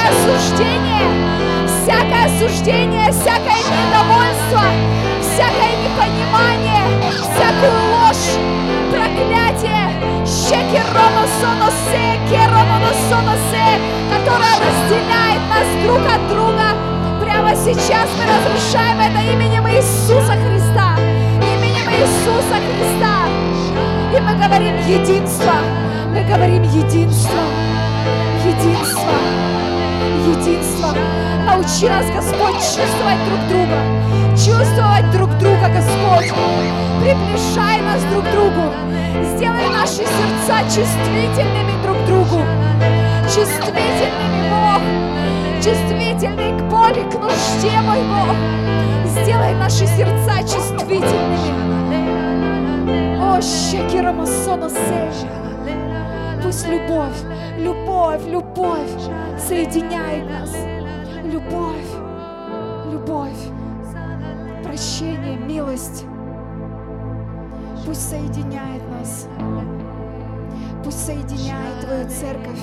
всякое 0.05 0.09
осуждение. 0.09 1.05
Всякое 1.65 2.25
осуждение, 2.25 3.11
всякое 3.11 3.61
недовольство, 3.73 4.63
всякое 5.21 5.75
непонимание, 5.83 6.83
всякую 7.21 7.79
ложь, 7.93 8.37
проклятие, 8.91 9.89
щеки 10.25 10.81
ромосоносе, 10.93 12.19
керомоносоносе, 12.29 13.79
которая 14.09 14.57
разделяет 14.59 15.41
нас 15.49 15.83
друг 15.83 16.01
от 16.07 16.27
друга. 16.29 16.73
Прямо 17.21 17.55
сейчас 17.55 18.09
мы 18.17 18.25
разрушаем 18.25 18.99
это 18.99 19.19
именем 19.31 19.67
Иисуса 19.67 20.33
Христа, 20.33 20.95
именем 21.41 21.87
Иисуса 21.89 22.57
Христа. 22.65 23.27
И 24.11 24.19
мы 24.21 24.33
говорим 24.43 24.75
единство, 24.87 25.53
мы 26.09 26.23
говорим 26.23 26.63
единство, 26.63 27.41
единство, 28.43 29.11
единство. 30.25 30.93
Научи 31.45 31.87
нас, 31.87 32.05
Господь, 32.07 32.55
чувствовать 32.55 33.23
друг 33.25 33.39
друга. 33.49 33.77
Чувствовать 34.31 35.11
друг 35.11 35.29
друга, 35.37 35.69
Господь. 35.69 36.33
Приближай 37.01 37.81
нас 37.81 38.01
друг 38.11 38.25
к 38.25 38.31
другу. 38.31 38.71
Сделай 39.35 39.69
наши 39.69 40.03
сердца 40.03 40.63
чувствительными 40.63 41.81
друг 41.83 41.97
к 41.97 42.05
другу. 42.05 42.41
Чувствительными, 43.25 44.49
Бог. 44.49 44.81
Чувствительными 45.63 46.59
к 46.59 46.63
боли, 46.63 47.03
к 47.09 47.13
нужде, 47.15 47.79
мой 47.81 48.01
Бог. 48.03 48.35
Сделай 49.05 49.53
наши 49.55 49.85
сердца 49.87 50.41
чувствительными. 50.41 51.65
О, 53.19 53.41
Шекирамасона 53.41 54.69
Пусть 56.45 56.67
любовь, 56.67 57.23
любовь, 57.57 58.23
любовь 58.27 58.91
соединяет 59.39 60.29
нас. 60.29 60.55
Любовь, 61.23 61.89
любовь, 62.91 63.49
прощение, 64.63 65.37
милость. 65.37 66.05
Пусть 67.83 68.09
соединяет 68.11 68.83
нас. 68.91 69.27
Пусть 70.83 71.03
соединяет 71.03 71.79
Твою 71.81 72.07
церковь. 72.09 72.61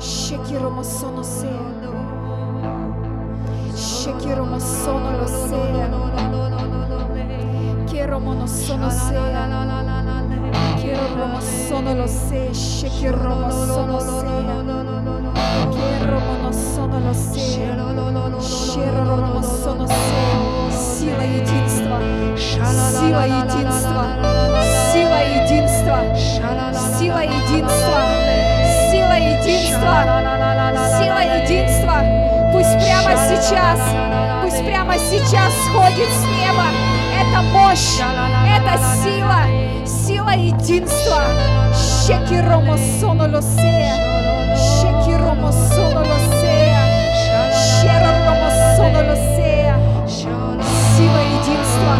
Шекирамасона 0.00 1.22
Сея. 1.22 1.52
Шекирамасона 3.76 5.22
Лосея. 5.22 6.08
Quiero 7.88 8.20
monosono 8.20 8.90
sea. 8.90 10.07
Quiero 10.88 11.06
romosono 11.16 11.94
lo 11.94 12.08
sea. 12.08 12.50
Quiero 12.98 13.28
monosono 13.28 14.00
sea. 14.00 14.64
Quiero 15.70 16.20
monosono 16.20 17.00
lo 17.00 17.12
sea. 17.12 17.76
Quiero 18.72 19.04
monosono 19.04 19.86
sea. 19.86 20.70
Сила 20.72 21.24
единства. 21.24 21.98
Сила 22.38 23.26
единства. 23.26 24.04
Сила 24.90 25.20
единства. 25.20 25.98
Сила 26.98 27.22
единства. 27.22 28.00
Сила 28.90 29.16
единства. 29.18 29.96
Сила 30.96 31.22
единства. 31.36 31.96
Пусть 32.50 32.74
прямо 32.78 33.12
сейчас, 33.28 33.80
пусть 34.42 34.64
прямо 34.64 34.94
сейчас 34.96 35.52
сходит 35.66 36.08
с 36.08 36.24
неба 36.24 36.64
это 37.20 37.42
мощь, 37.42 38.00
это 38.00 38.78
сила, 39.02 39.42
сила 40.18 40.34
единства. 40.34 41.22
Шекиромо 42.06 42.76
сонолосея, 43.00 43.94
шекиромо 44.56 45.52
сонолосея, 45.52 46.82
шеромо 47.78 48.50
сонолосея. 48.76 49.76
Сила 50.96 51.20
единства, 51.36 51.94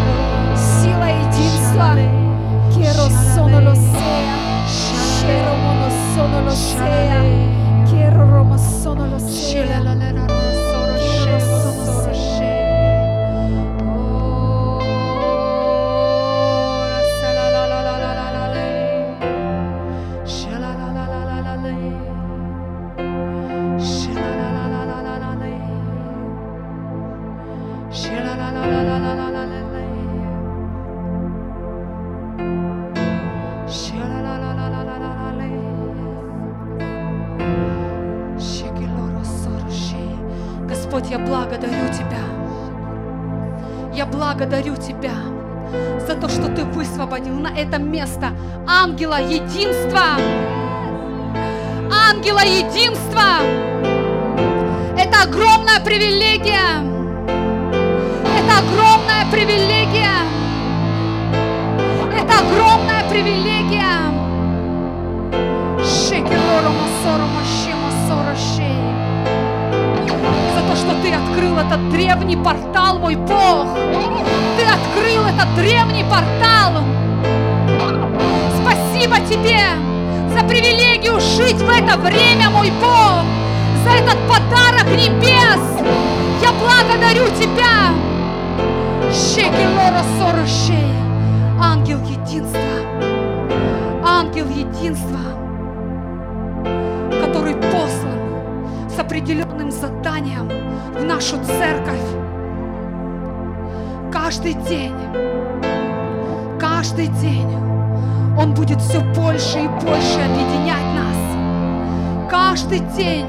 сила 0.57 1.09
единства. 1.25 1.89
Quiero 2.75 3.07
sonolosea, 3.35 4.37
шеромо 5.19 5.89
сонолосея, 6.14 7.21
quiero 7.89 8.27
ромо 8.31 8.59
сонолосея. 8.83 10.18
Господь, 40.99 41.11
я 41.11 41.18
благодарю 41.18 41.88
Тебя. 41.92 42.22
Я 43.92 44.07
благодарю 44.07 44.74
Тебя 44.76 45.12
за 46.07 46.14
то, 46.14 46.28
что 46.28 46.49
Ты 46.55 46.64
высвободил 46.64 47.34
на 47.34 47.49
это 47.49 47.78
место 47.78 48.30
ангела 48.66 49.20
единства. 49.20 50.16
Ангела 51.92 52.40
единства. 52.40 53.42
Это 54.96 55.22
огромная 55.22 55.80
привилегия. 55.84 56.88
Огромная 58.59 59.25
привилегия. 59.31 60.19
Это 62.17 62.39
огромная 62.41 63.09
привилегия. 63.09 63.59
Сорошей 68.09 68.79
то, 70.69 70.77
что 70.77 70.95
Ты 71.03 71.13
открыл 71.13 71.57
этот 71.57 71.91
древний 71.91 72.37
портал, 72.37 72.99
мой 72.99 73.17
Бог. 73.17 73.69
Ты 74.57 74.65
открыл 74.65 75.25
этот 75.25 75.55
древний 75.55 76.05
портал. 76.05 76.83
Спасибо 78.61 79.17
Тебе 79.21 79.61
за 80.35 80.45
привилегию 80.47 81.21
жить 81.21 81.57
в 81.57 81.71
это 81.71 81.97
время, 81.99 82.51
мой 82.51 82.71
Бог, 82.81 83.25
за 83.85 83.91
этот 83.91 84.19
подарок 84.29 84.87
небес. 84.91 85.83
Я 86.43 86.53
благодарю 86.53 87.27
Тебя. 87.37 88.08
Сорушей. 90.19 90.93
Ангел 91.61 91.99
единства. 92.01 92.61
Ангел 94.05 94.47
единства, 94.49 95.19
который 97.25 97.55
послан 97.55 98.19
с 98.89 98.99
определенным 98.99 99.71
заданием 99.71 100.49
в 100.93 101.05
нашу 101.05 101.37
церковь. 101.45 102.03
Каждый 104.13 104.55
день, 104.55 104.95
каждый 106.61 107.07
день 107.07 107.51
Он 108.39 108.53
будет 108.55 108.81
все 108.81 109.01
больше 109.15 109.59
и 109.59 109.69
больше 109.69 110.21
объединять 110.21 110.95
нас. 110.95 112.31
Каждый 112.31 112.81
день 112.97 113.27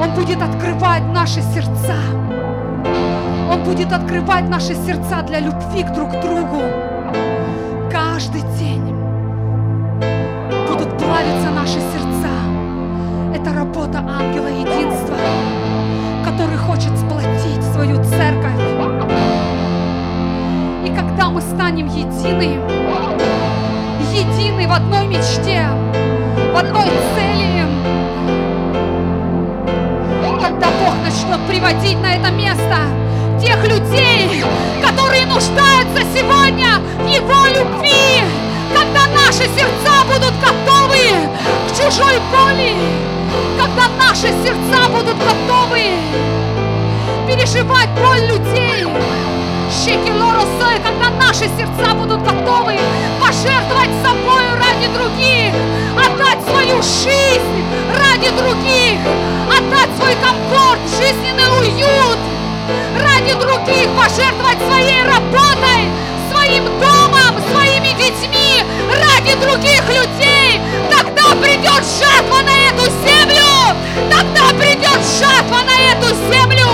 Он 0.00 0.10
будет 0.14 0.42
открывать 0.42 1.04
наши 1.12 1.40
сердца. 1.40 1.94
Он 3.54 3.62
будет 3.62 3.92
открывать 3.92 4.48
наши 4.48 4.74
сердца 4.74 5.22
для 5.22 5.38
любви 5.38 5.84
к 5.84 5.92
друг 5.92 6.10
другу. 6.10 6.60
Каждый 7.88 8.42
день 8.58 8.82
будут 10.68 10.98
плавиться 10.98 11.50
наши 11.54 11.78
сердца. 11.78 12.30
Это 13.32 13.52
работа 13.52 13.98
ангела 13.98 14.48
единства, 14.48 15.16
который 16.24 16.56
хочет 16.56 16.98
сплотить 16.98 17.62
свою 17.72 18.02
церковь. 18.02 18.58
И 20.84 20.92
когда 20.92 21.30
мы 21.30 21.40
станем 21.40 21.86
едины, 21.86 22.58
едины 24.12 24.66
в 24.66 24.72
одной 24.72 25.06
мечте, 25.06 25.62
в 26.52 26.56
одной 26.56 26.90
цели, 27.14 27.62
когда 30.42 30.66
Бог 30.82 30.94
начнет 31.04 31.40
приводить 31.46 32.00
на 32.02 32.16
это 32.16 32.32
место 32.32 33.03
тех 33.44 33.62
людей, 33.64 34.42
которые 34.82 35.26
нуждаются 35.26 36.02
сегодня 36.14 36.80
в 36.98 37.06
Его 37.06 37.46
любви, 37.48 38.22
когда 38.72 39.06
наши 39.08 39.44
сердца 39.54 40.04
будут 40.06 40.32
готовы 40.40 41.28
к 41.68 41.76
чужой 41.76 42.18
боли, 42.32 42.74
когда 43.58 43.88
наши 43.98 44.28
сердца 44.42 44.88
будут 44.88 45.16
готовы 45.18 45.90
переживать 47.28 47.90
боль 48.00 48.20
людей. 48.26 48.86
Шекелоросой, 49.84 50.78
когда 50.82 51.10
наши 51.26 51.44
сердца 51.58 51.94
будут 51.94 52.22
готовы 52.22 52.78
пожертвовать 53.20 53.90
собой 54.02 54.42
ради 54.58 54.88
других, 54.94 55.52
отдать 55.96 56.38
свою 56.48 56.80
жизнь 56.82 57.64
ради 57.98 58.30
других, 58.30 59.00
отдать 59.48 59.90
свой 59.98 60.14
комфорт, 60.22 60.80
жизненный 60.98 61.50
уют 61.60 62.33
ради 62.98 63.34
других, 63.34 63.88
пожертвовать 63.96 64.58
своей 64.68 65.02
работой, 65.04 65.88
своим 66.30 66.64
домом, 66.80 67.42
своими 67.50 67.88
детьми 67.98 68.62
ради 68.88 69.34
других 69.40 69.82
людей. 69.88 70.60
Тогда 70.90 71.34
придет 71.40 71.84
жатва 71.84 72.42
на 72.42 72.54
эту 72.70 72.90
землю. 73.04 73.76
Тогда 74.10 74.48
придет 74.58 75.00
жатва 75.20 75.62
на 75.62 75.76
эту 75.92 76.14
землю. 76.32 76.68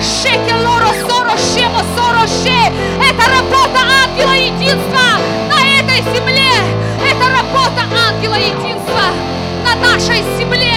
Шекелоро 0.00 0.92
соро 1.08 1.36
шемо 1.36 1.82
соро 1.96 2.26
ше. 2.26 2.72
Это 3.00 3.30
работа 3.30 3.80
ангела 4.04 4.34
единства 4.34 5.18
на 5.48 5.80
этой 5.80 6.02
земле. 6.14 6.52
Это 7.04 7.28
работа 7.28 7.82
ангела 8.08 8.36
единства 8.36 9.02
на 9.64 9.74
нашей 9.88 10.22
земле. 10.38 10.76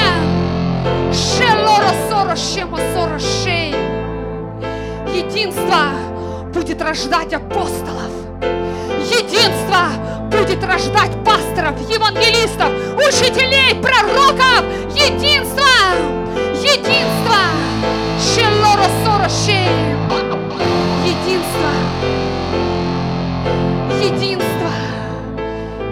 Шема 2.35 2.79
сора 2.93 3.19
шей. 3.19 3.62
Единство 5.33 5.89
будет 6.53 6.79
рождать 6.79 7.33
апостолов. 7.33 8.11
Единство 8.99 9.89
будет 10.29 10.63
рождать 10.63 11.11
пасторов, 11.25 11.73
евангелистов, 11.89 12.69
учителей, 12.97 13.73
пророков. 13.81 14.63
Единство! 14.93 15.65
Единство! 16.61 17.39
Шелора 18.21 18.85
сора 19.03 19.27
шей. 19.27 19.69
Единство! 21.03 21.71
Единство! 24.03 24.69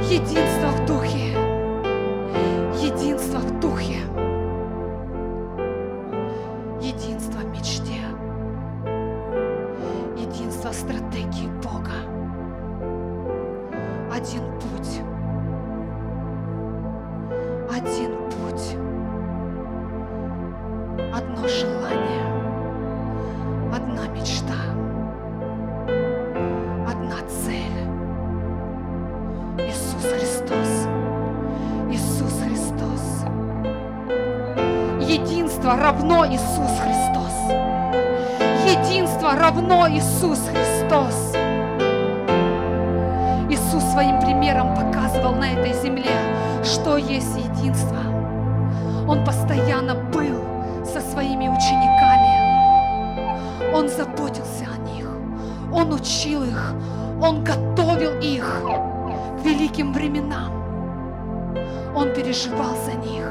Единство 0.07 0.67
в 0.67 0.85
духе. 0.85 1.10
Один 17.83 18.11
путь. 18.29 18.77
Одно 21.11 21.47
желание. 21.47 22.23
Одна 23.73 24.07
мечта. 24.09 24.53
Одна 26.87 27.17
цель. 27.27 27.81
Иисус 29.67 30.03
Христос. 30.03 30.87
Иисус 31.89 32.33
Христос. 32.45 33.25
Единство 34.99 35.75
равно 35.75 36.25
Иисус 36.27 36.71
Христос. 36.79 37.33
Единство 38.67 39.33
равно 39.35 39.87
Иисус 39.89 40.39
Христос. 40.47 41.35
Иисус 43.49 43.83
своим 43.91 44.19
примером 44.19 44.75
показывал 44.75 45.33
на 45.35 45.51
этой 45.51 45.73
земле, 45.73 46.05
что 46.71 46.95
есть 46.95 47.35
единство. 47.35 47.99
Он 49.07 49.25
постоянно 49.25 49.95
был 49.95 50.85
со 50.85 51.01
своими 51.01 51.49
учениками. 51.49 52.31
Он 53.73 53.89
заботился 53.89 54.65
о 54.73 54.77
них. 54.77 55.05
Он 55.73 55.91
учил 55.93 56.43
их. 56.43 56.73
Он 57.21 57.43
готовил 57.43 58.17
их 58.21 58.61
к 58.63 59.45
великим 59.45 59.91
временам. 59.91 60.51
Он 61.93 62.13
переживал 62.13 62.75
за 62.85 62.93
них. 62.93 63.30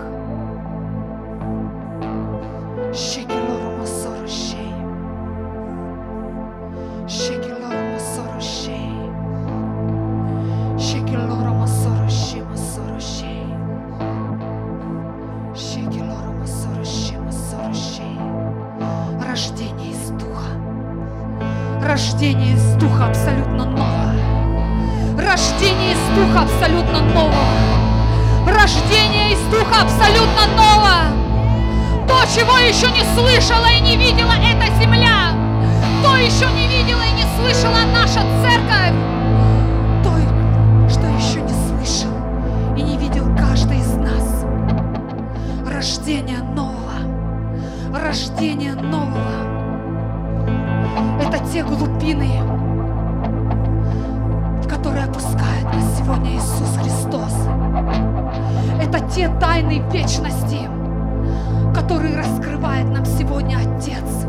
Раскрывает 62.71 62.91
нам 62.91 63.05
сегодня 63.05 63.57
Отец. 63.57 64.27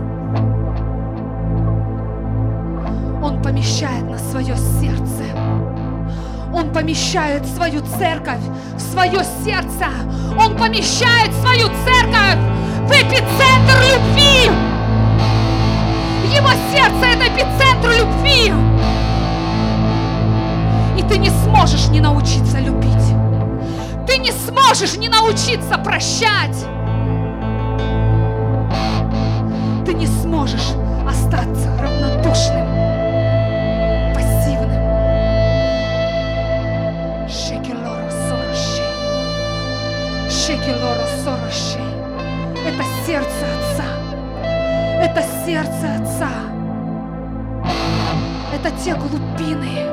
Он 3.24 3.42
помещает 3.42 4.10
на 4.10 4.18
свое 4.18 4.56
сердце. 4.56 5.24
Он 6.54 6.72
помещает 6.74 7.46
свою 7.46 7.82
церковь 7.98 8.42
в 8.76 8.80
свое 8.80 9.24
сердце. 9.44 9.88
Он 10.38 10.58
помещает 10.58 11.34
свою 11.36 11.68
церковь 11.86 12.40
в 12.88 12.92
эпицентр 12.92 13.78
любви. 13.94 14.52
Его 16.34 16.50
сердце 16.74 17.06
это 17.06 17.28
эпицентр 17.28 17.90
любви. 17.98 18.54
И 20.98 21.04
ты 21.04 21.18
не 21.18 21.30
сможешь 21.30 21.88
не 21.90 22.00
научиться 22.00 22.60
любить. 22.60 22.92
Ты 24.08 24.18
не 24.18 24.32
сможешь 24.32 24.98
не 24.98 25.10
научиться 25.10 25.78
прощать. 25.78 26.66
Сможешь 30.42 30.74
остаться 31.08 31.70
равнодушным, 31.80 32.66
пассивным. 34.16 34.82
Шекелоро 37.30 38.10
сорощей. 38.10 38.92
Шекелоро 40.32 41.06
сорощей. 41.24 41.94
Это 42.66 42.84
сердце 43.06 43.46
Отца. 43.54 43.86
Это 45.04 45.22
сердце 45.46 45.86
Отца. 46.02 46.32
Это 48.52 48.72
те 48.84 48.96
глубины, 48.96 49.86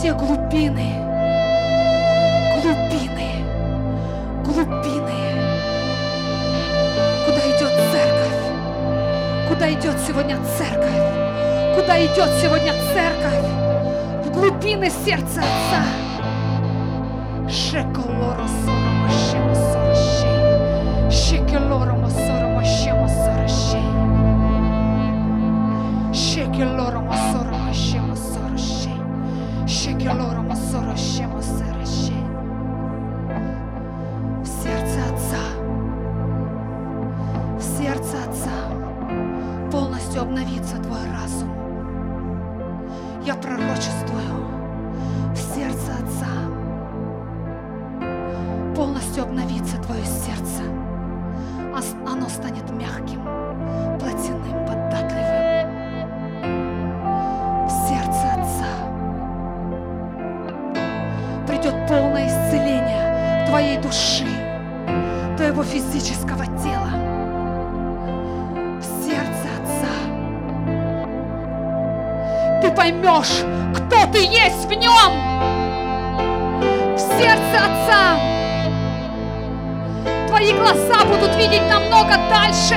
те 0.00 0.12
глубины, 0.12 1.03
куда 9.64 9.72
идет 9.72 9.96
сегодня 10.06 10.36
церковь, 10.58 11.74
куда 11.74 11.98
идет 12.04 12.28
сегодня 12.42 12.74
церковь, 12.92 14.26
в 14.26 14.30
глубины 14.32 14.90
сердца 14.90 15.40
Отца. 15.40 16.03
Физического 65.94 66.44
тела. 66.44 66.90
В 68.80 68.84
сердце 69.04 69.46
Отца 69.62 69.94
ты 72.60 72.70
поймешь, 72.72 73.44
кто 73.76 74.04
ты 74.12 74.18
есть 74.18 74.64
в 74.64 74.72
нем. 74.72 75.12
В 76.96 76.98
сердце 76.98 77.56
Отца 77.58 78.18
твои 80.26 80.52
глаза 80.54 81.04
будут 81.04 81.36
видеть 81.36 81.62
намного 81.70 82.16
дальше. 82.28 82.76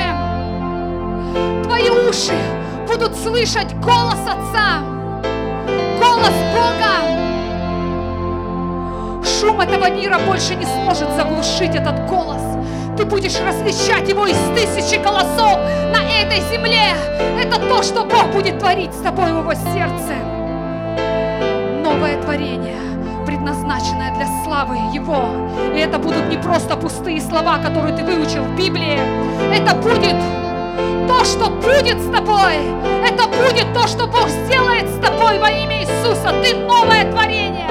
Твои 1.63 1.89
уши 1.89 2.37
будут 2.87 3.15
слышать 3.15 3.73
голос 3.79 4.19
Отца, 4.27 4.83
голос 5.99 6.35
Бога. 6.53 6.93
Шум 9.25 9.59
этого 9.59 9.89
мира 9.89 10.19
больше 10.19 10.53
не 10.53 10.65
сможет 10.65 11.09
заглушить 11.15 11.73
этот 11.73 12.05
голос. 12.07 12.43
Ты 12.97 13.05
будешь 13.05 13.39
различать 13.39 14.09
его 14.09 14.25
из 14.25 14.37
тысячи 14.55 14.95
голосов 14.99 15.59
на 15.93 16.01
этой 16.01 16.41
земле. 16.51 16.95
Это 17.39 17.59
то, 17.59 17.83
что 17.83 18.03
Бог 18.03 18.31
будет 18.33 18.57
творить 18.57 18.91
с 18.91 19.01
тобой 19.01 19.31
в 19.31 19.39
его 19.39 19.53
сердце. 19.53 20.15
Новое 21.83 22.19
творение, 22.23 22.79
предназначенное 23.25 24.15
для 24.15 24.25
славы 24.43 24.77
Его. 24.91 25.29
И 25.75 25.79
это 25.79 25.99
будут 25.99 26.27
не 26.29 26.37
просто 26.37 26.75
пустые 26.75 27.21
слова, 27.21 27.59
которые 27.59 27.95
ты 27.95 28.03
выучил 28.03 28.43
в 28.43 28.55
Библии. 28.57 28.99
Это 29.53 29.75
будет 29.75 30.15
то, 31.07 31.23
что 31.23 31.51
будет 31.51 31.99
с 31.99 32.11
тобой. 32.11 32.55
Это 33.07 33.27
будет 33.27 33.73
то, 33.75 33.87
что 33.87 34.07
Бог 34.07 34.27
сделает 34.27 34.89
с 34.89 34.99
тобой 34.99 35.37
во 35.37 35.51
имя 35.51 35.81
Иисуса. 35.81 36.33
Ты 36.43 36.55
новое 36.55 37.11
творение, 37.11 37.69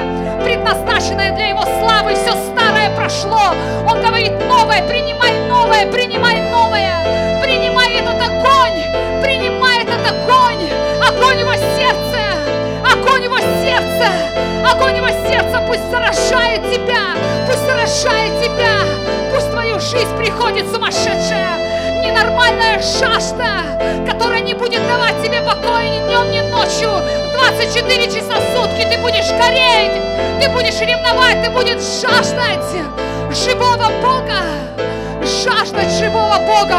предназначенное 0.67 1.33
для 1.33 1.49
Его 1.49 1.63
славы. 1.63 2.15
Все 2.15 2.33
старое 2.53 2.91
прошло. 2.97 3.55
Он 3.89 4.01
говорит, 4.03 4.33
новое, 4.49 4.83
принимай 4.89 5.33
новое, 5.49 5.87
принимай 5.93 6.41
новое. 6.51 7.41
Принимай 7.43 7.95
этот 7.95 8.21
огонь, 8.21 8.83
принимай 9.23 9.83
этот 9.83 10.01
огонь. 10.01 10.69
Огонь 11.07 11.41
его 11.41 11.55
сердце, 11.77 12.21
огонь 12.85 13.25
его 13.25 13.39
сердце, 13.39 14.11
огонь 14.69 14.97
его 14.97 15.09
сердца 15.29 15.63
пусть 15.67 15.89
сражает 15.91 16.63
тебя, 16.73 17.15
пусть 17.47 17.65
сражает 17.65 18.43
тебя, 18.43 18.81
пусть 19.33 19.47
в 19.47 19.51
твою 19.51 19.79
жизнь 19.79 20.17
приходит 20.17 20.67
сумасшедшая 20.73 22.03
ненормальная 22.05 22.81
жажда, 22.81 23.63
которая 24.11 24.41
не 24.41 24.55
будет 24.55 24.85
давать 24.89 25.23
тебе 25.23 25.41
покоя 25.43 25.89
ни 25.89 25.99
днем, 26.07 26.31
ни 26.31 26.41
ночью. 26.51 27.26
24 27.37 28.07
часа 28.07 28.41
в 28.41 28.57
сутки. 28.57 28.83
Ты 28.91 28.99
будешь 29.01 29.31
гореть, 29.33 29.93
ты 30.41 30.49
будешь 30.51 30.81
ревновать, 30.81 31.43
ты 31.43 31.51
будешь 31.51 31.83
жаждать 32.01 32.65
живого 33.31 33.91
Бога, 34.03 34.41
жаждать 35.23 35.91
живого 35.99 36.39
Бога. 36.39 36.79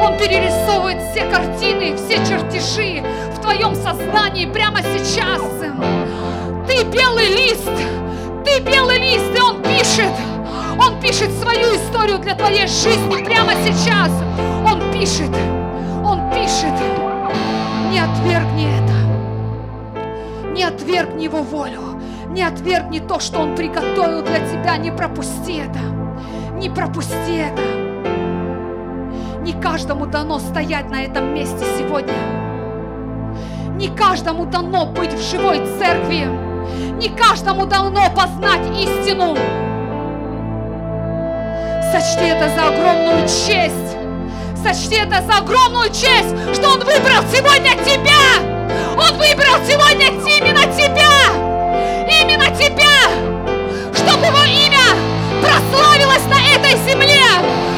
Он 0.00 0.16
перерисовывает 0.18 0.98
все 1.10 1.24
картины, 1.24 1.96
все 1.96 2.16
чертежи 2.18 3.02
в 3.34 3.40
твоем 3.40 3.74
сознании 3.74 4.46
прямо 4.46 4.80
сейчас. 4.82 5.42
Ты 6.68 6.84
белый 6.84 7.28
лист, 7.28 7.70
ты 8.44 8.60
белый 8.60 8.98
лист, 8.98 9.36
и 9.36 9.40
он 9.40 9.62
пишет, 9.62 10.12
он 10.78 11.00
пишет 11.00 11.30
свою 11.40 11.74
историю 11.74 12.18
для 12.18 12.34
твоей 12.34 12.66
жизни 12.66 13.24
прямо 13.24 13.52
сейчас. 13.64 14.10
Пишет, 14.92 15.30
Он 16.02 16.18
пишет, 16.30 16.72
не 17.90 17.98
отвергни 18.00 18.66
это, 18.76 18.85
не 20.56 20.64
отвергни 20.64 21.24
Его 21.24 21.42
волю, 21.42 22.00
не 22.30 22.42
отвергни 22.42 22.98
то, 22.98 23.20
что 23.20 23.40
Он 23.40 23.54
приготовил 23.54 24.22
для 24.22 24.38
тебя, 24.38 24.78
не 24.78 24.90
пропусти 24.90 25.58
это, 25.58 25.80
не 26.54 26.70
пропусти 26.70 27.36
это. 27.36 27.62
Не 29.42 29.52
каждому 29.52 30.06
дано 30.06 30.38
стоять 30.38 30.90
на 30.90 31.02
этом 31.02 31.34
месте 31.34 31.64
сегодня. 31.78 32.14
Не 33.76 33.88
каждому 33.88 34.46
дано 34.46 34.86
быть 34.86 35.12
в 35.12 35.30
живой 35.30 35.58
церкви. 35.78 36.26
Не 36.96 37.10
каждому 37.10 37.66
дано 37.66 38.10
познать 38.16 38.66
истину. 38.76 39.36
Сочти 41.92 42.24
это 42.24 42.48
за 42.56 42.68
огромную 42.68 43.28
честь 43.28 43.96
сочти 44.64 44.96
это 44.96 45.22
за 45.22 45.38
огромную 45.38 45.90
честь, 45.90 46.54
что 46.54 46.70
Он 46.70 46.80
выбрал 46.80 47.22
сегодня 47.30 47.70
тебя. 47.84 48.55
Он 48.96 49.16
выбрал 49.18 49.56
сегодня 49.68 50.08
именно 50.08 50.62
тебя. 50.74 51.16
Именно 52.20 52.46
тебя. 52.56 53.10
Чтобы 53.94 54.26
Его 54.26 54.44
имя 54.44 54.96
прославилось 55.40 56.24
на 56.28 56.40
этой 56.54 56.78
земле. 56.88 57.22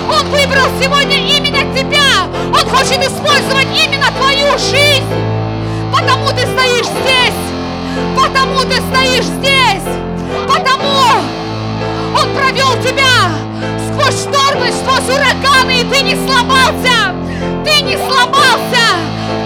Он 0.08 0.26
выбрал 0.30 0.68
сегодня 0.80 1.16
именно 1.16 1.74
тебя. 1.74 2.26
Он 2.52 2.68
хочет 2.68 2.98
использовать 2.98 3.68
именно 3.72 4.10
твою 4.16 4.58
жизнь. 4.58 5.04
Потому 5.92 6.28
ты 6.30 6.46
стоишь 6.46 6.86
здесь. 6.86 7.40
Потому 8.16 8.60
ты 8.62 8.76
стоишь 8.76 9.24
здесь. 9.24 9.88
Потому 10.46 10.88
Он 12.14 12.34
провел 12.34 12.82
тебя 12.82 13.47
сквозь 14.10 14.22
штормы, 14.22 14.68
сквозь 14.72 15.16
ураганы, 15.16 15.80
и 15.80 15.84
ты 15.84 16.02
не 16.02 16.14
сломался! 16.14 17.14
Ты 17.64 17.82
не 17.82 17.96
сломался! 17.96 18.84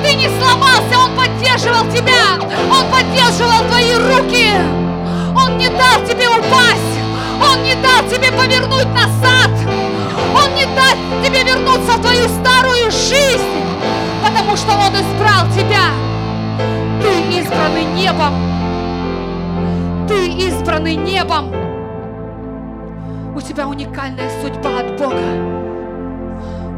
Ты 0.02 0.14
не 0.14 0.28
сломался! 0.38 0.98
Он 1.04 1.16
поддерживал 1.16 1.84
тебя! 1.92 2.38
Он 2.70 2.84
поддерживал 2.90 3.66
твои 3.68 3.94
руки! 3.94 4.50
Он 5.36 5.58
не 5.58 5.68
дал 5.68 6.04
тебе 6.06 6.28
упасть! 6.28 6.98
Он 7.42 7.62
не 7.62 7.74
дал 7.76 8.02
тебе 8.08 8.30
повернуть 8.30 8.88
назад! 8.94 9.50
Он 10.34 10.54
не 10.54 10.66
даст 10.66 11.24
тебе 11.24 11.42
вернуться 11.42 11.92
в 11.92 12.00
твою 12.00 12.28
старую 12.28 12.90
жизнь! 12.90 13.42
Потому 14.24 14.56
что 14.56 14.72
Он 14.72 14.94
избрал 14.94 15.46
тебя! 15.56 15.90
Ты 17.02 17.38
избранный 17.38 17.84
небом! 17.84 18.34
Ты 20.08 20.28
избранный 20.28 20.96
небом! 20.96 21.71
У 23.34 23.40
тебя 23.40 23.66
уникальная 23.66 24.28
судьба 24.42 24.80
от 24.80 24.98
Бога. 24.98 25.16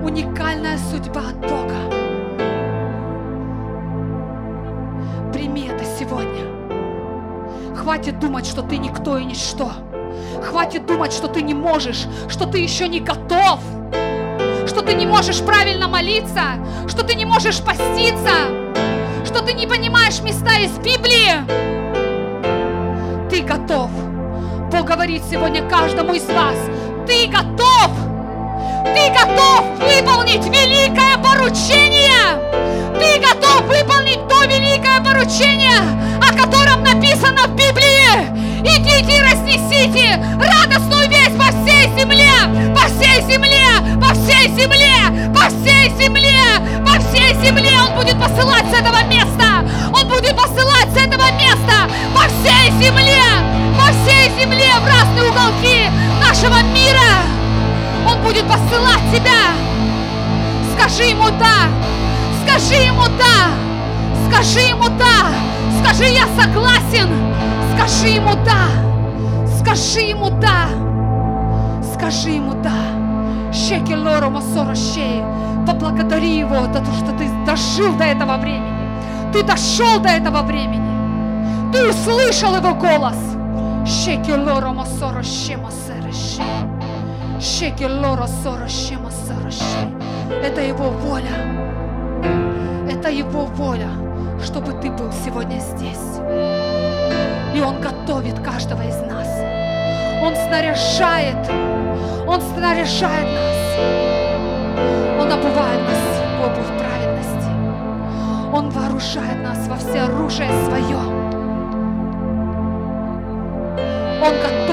Уникальная 0.04 0.78
судьба 0.78 1.22
от 1.30 1.40
Бога. 1.40 1.74
Прими 5.32 5.66
это 5.66 5.84
сегодня. 5.98 6.44
Хватит 7.74 8.20
думать, 8.20 8.46
что 8.46 8.62
ты 8.62 8.76
никто 8.76 9.18
и 9.18 9.24
ничто. 9.24 9.72
Хватит 10.44 10.86
думать, 10.86 11.12
что 11.12 11.26
ты 11.26 11.42
не 11.42 11.54
можешь, 11.54 12.06
что 12.28 12.46
ты 12.46 12.58
еще 12.58 12.86
не 12.86 13.00
готов, 13.00 13.58
что 14.68 14.82
ты 14.82 14.94
не 14.94 15.06
можешь 15.06 15.40
правильно 15.40 15.88
молиться, 15.88 16.64
что 16.86 17.04
ты 17.04 17.16
не 17.16 17.24
можешь 17.24 17.60
поститься, 17.62 18.30
что 19.24 19.42
ты 19.44 19.54
не 19.54 19.66
понимаешь 19.66 20.20
места 20.20 20.56
из 20.60 20.78
Библии. 20.78 21.34
Ты 23.28 23.42
готов. 23.42 23.90
Бог 24.74 24.86
говорит 24.86 25.22
сегодня 25.30 25.62
каждому 25.70 26.14
из 26.14 26.26
вас, 26.26 26.56
ты 27.06 27.28
готов, 27.28 27.92
ты 28.84 29.10
готов 29.10 29.64
выполнить 29.78 30.44
великое 30.44 31.16
поручение, 31.18 32.38
ты 32.98 33.20
готов 33.20 33.62
выполнить 33.62 34.26
то 34.28 34.44
великое 34.44 35.00
поручение, 35.00 35.80
о 36.20 36.32
котором 36.36 36.82
написано 36.82 37.46
в 37.46 37.54
Библии. 37.54 38.44
Идите 38.60 39.18
и 39.18 39.22
разнесите 39.22 40.20
радостную 40.38 41.08
весть 41.08 41.36
по 41.38 41.44
всей 41.44 41.88
земле, 41.98 42.30
по 42.74 42.86
всей 42.88 43.22
земле, 43.22 43.64
по 44.00 44.14
всей 44.14 44.48
земле, 44.50 45.30
по 45.34 45.48
всей 45.48 45.90
земле, 45.98 46.34
по 46.84 47.00
всей 47.00 47.34
земле. 47.44 47.72
Он 47.86 47.94
будет 47.94 48.20
посылать 48.20 48.64
с 48.70 48.78
этого 48.78 49.02
места, 49.04 49.64
Он 49.94 50.08
будет 50.08 50.36
посылать 50.36 50.88
с 50.92 50.96
этого 50.96 51.30
места 51.32 51.88
по 52.14 52.22
всей 52.22 52.70
земле 52.82 53.54
по 53.76 53.90
всей 53.92 54.30
земле, 54.40 54.72
в 54.80 54.86
разные 54.86 55.24
уголки 55.24 55.90
нашего 56.20 56.62
мира. 56.72 57.43
Он 58.06 58.22
будет 58.22 58.44
посылать 58.44 59.02
тебя. 59.12 59.52
Скажи 60.76 61.04
ему 61.04 61.28
«да», 61.38 61.68
скажи 62.44 62.74
ему 62.74 63.04
«да», 63.18 63.50
скажи 64.28 64.60
ему 64.60 64.88
«да», 64.98 65.32
скажи 65.80 66.04
«я 66.04 66.26
согласен», 66.38 67.08
скажи 67.74 68.08
ему 68.08 68.34
«да», 68.44 68.68
скажи 69.58 70.00
ему 70.00 70.30
«да», 70.30 70.68
скажи 71.94 72.30
ему 72.30 72.54
«да». 72.54 73.52
Щеки 73.52 73.94
лору 73.94 74.30
масора 74.30 74.74
Поблагодари 75.66 76.38
его 76.38 76.66
за 76.72 76.80
то, 76.80 76.92
что 76.92 77.12
ты 77.16 77.28
дожил 77.46 77.94
до 77.96 78.04
этого 78.04 78.36
времени. 78.36 79.32
Ты 79.32 79.42
дошел 79.42 79.98
до 80.00 80.10
этого 80.10 80.42
времени. 80.42 81.72
Ты 81.72 81.88
услышал 81.88 82.54
его 82.54 82.74
голос. 82.74 83.16
Шекелоро 83.86 84.72
мосоро 84.72 85.22
шема 85.22 85.70
сереши. 85.70 86.42
Шекелоро 87.44 88.26
соро 88.26 88.66
шема 88.68 89.10
сереши. 89.10 89.86
Это 90.42 90.62
Его 90.62 90.88
воля. 90.88 91.36
Это 92.90 93.10
Его 93.10 93.44
воля, 93.44 93.90
чтобы 94.42 94.72
ты 94.80 94.90
был 94.90 95.12
сегодня 95.12 95.58
здесь. 95.58 96.20
И 97.54 97.60
Он 97.60 97.82
готовит 97.82 98.38
каждого 98.40 98.80
из 98.80 98.96
нас. 99.02 99.28
Он 100.22 100.34
снаряжает, 100.34 101.36
Он 102.26 102.40
снаряжает 102.40 103.26
нас. 103.26 103.56
Он 105.20 105.30
обувает 105.30 105.82
нас 105.82 106.02
в 106.38 106.46
обувь 106.46 106.78
праведности. 106.78 107.50
Он 108.54 108.70
вооружает 108.70 109.42
нас 109.42 109.68
во 109.68 109.76
все 109.76 110.00
оружие 110.00 110.48
свое. 110.64 110.96
Он 114.22 114.32
готовит 114.32 114.63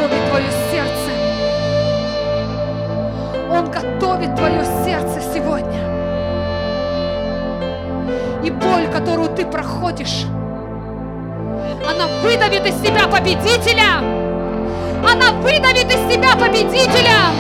готовит 4.22 4.36
твое 4.36 4.66
сердце 4.86 5.22
сегодня. 5.34 5.82
И 8.44 8.52
боль, 8.52 8.88
которую 8.92 9.30
ты 9.30 9.46
проходишь, 9.46 10.26
она 11.88 12.08
выдавит 12.24 12.66
из 12.66 12.76
себя 12.82 13.08
победителя. 13.08 14.00
Она 15.04 15.32
выдавит 15.42 15.86
из 15.86 16.14
себя 16.14 16.36
победителя. 16.36 17.32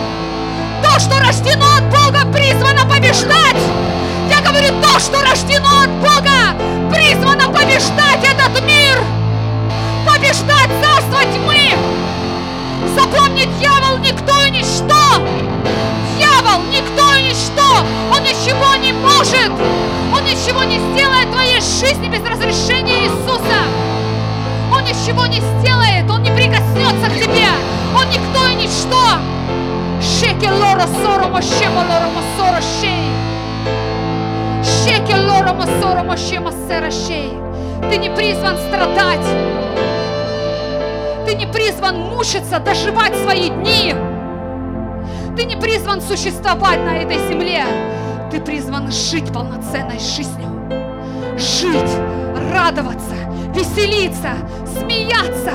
то, 0.84 1.00
что 1.00 1.20
рождено 1.20 1.66
от 1.78 1.84
Бога, 1.90 2.32
призвано 2.34 2.90
побеждать. 2.90 3.62
Я 4.30 4.42
говорю, 4.42 4.70
то, 4.82 5.00
что 5.00 5.22
рождено 5.22 5.84
от 5.84 5.92
Бога, 6.00 6.58
призвано 6.92 7.48
побеждать 7.50 8.24
этот 8.24 8.64
мир, 8.64 8.98
побеждать 10.08 10.70
царство 10.82 11.22
тьмы. 11.34 11.78
Запомни, 12.96 13.46
дьявол 13.60 14.00
никто 14.00 14.34
и 14.42 14.52
ничто. 14.52 15.51
Дьявол 16.42 16.64
никто 16.72 17.14
и 17.16 17.24
ничто. 17.24 17.86
Он 18.12 18.24
ничего 18.24 18.76
не 18.76 18.94
может. 18.94 19.52
Он 20.12 20.24
ничего 20.26 20.64
не 20.64 20.80
сделает 20.80 21.28
в 21.28 21.32
твоей 21.32 21.62
жизни 21.62 22.10
без 22.10 22.24
разрешения 22.28 23.04
Иисуса. 23.04 23.62
Он 24.74 24.84
ничего 24.84 25.26
не 25.28 25.39
сделает. 25.39 26.10
Он 26.10 26.24
не 26.24 26.32
прикоснется 26.32 27.10
к 27.10 27.14
тебе. 27.14 27.48
Он 27.96 28.10
никто 28.10 28.48
и 28.48 28.56
ничто. 28.56 29.20
Шеки 30.02 30.50
лора 30.50 30.88
соро 31.04 31.28
мошема 31.28 31.86
лора 31.88 32.10
масора 32.10 32.62
шей. 32.80 33.12
Шеки 34.64 35.14
лора 35.14 35.54
масора 35.54 36.04
мошема 36.04 36.52
сера 36.68 36.89
шей. 36.89 37.34
Ты 37.89 37.98
не 37.98 38.10
призван 38.10 38.58
страдать. 38.58 39.28
Ты 41.28 41.36
не 41.36 41.46
призван 41.46 42.00
мучиться, 42.00 42.60
доживать 42.60 43.16
свои 43.16 43.50
дни. 43.50 43.94
Ты 45.36 45.46
не 45.46 45.56
призван 45.56 46.02
существовать 46.02 46.80
на 46.84 46.98
этой 46.98 47.18
земле. 47.30 47.64
Ты 48.30 48.42
призван 48.42 48.92
жить 48.92 49.32
полноценной 49.32 50.00
жизнью. 50.00 50.50
Жить, 51.38 51.92
радоваться, 52.54 53.16
веселиться, 53.56 54.34
смеяться, 54.66 55.54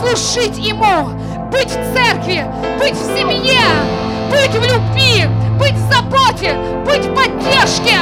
служить 0.00 0.58
Ему, 0.58 1.10
быть 1.50 1.70
в 1.70 1.94
церкви, 1.94 2.44
быть 2.80 2.94
в 2.94 3.16
семье, 3.16 3.60
быть 4.30 4.50
в 4.50 4.64
любви, 4.64 5.26
быть 5.58 5.74
в 5.74 5.92
заботе, 5.92 6.54
быть 6.84 7.04
в 7.04 7.14
поддержке. 7.14 7.98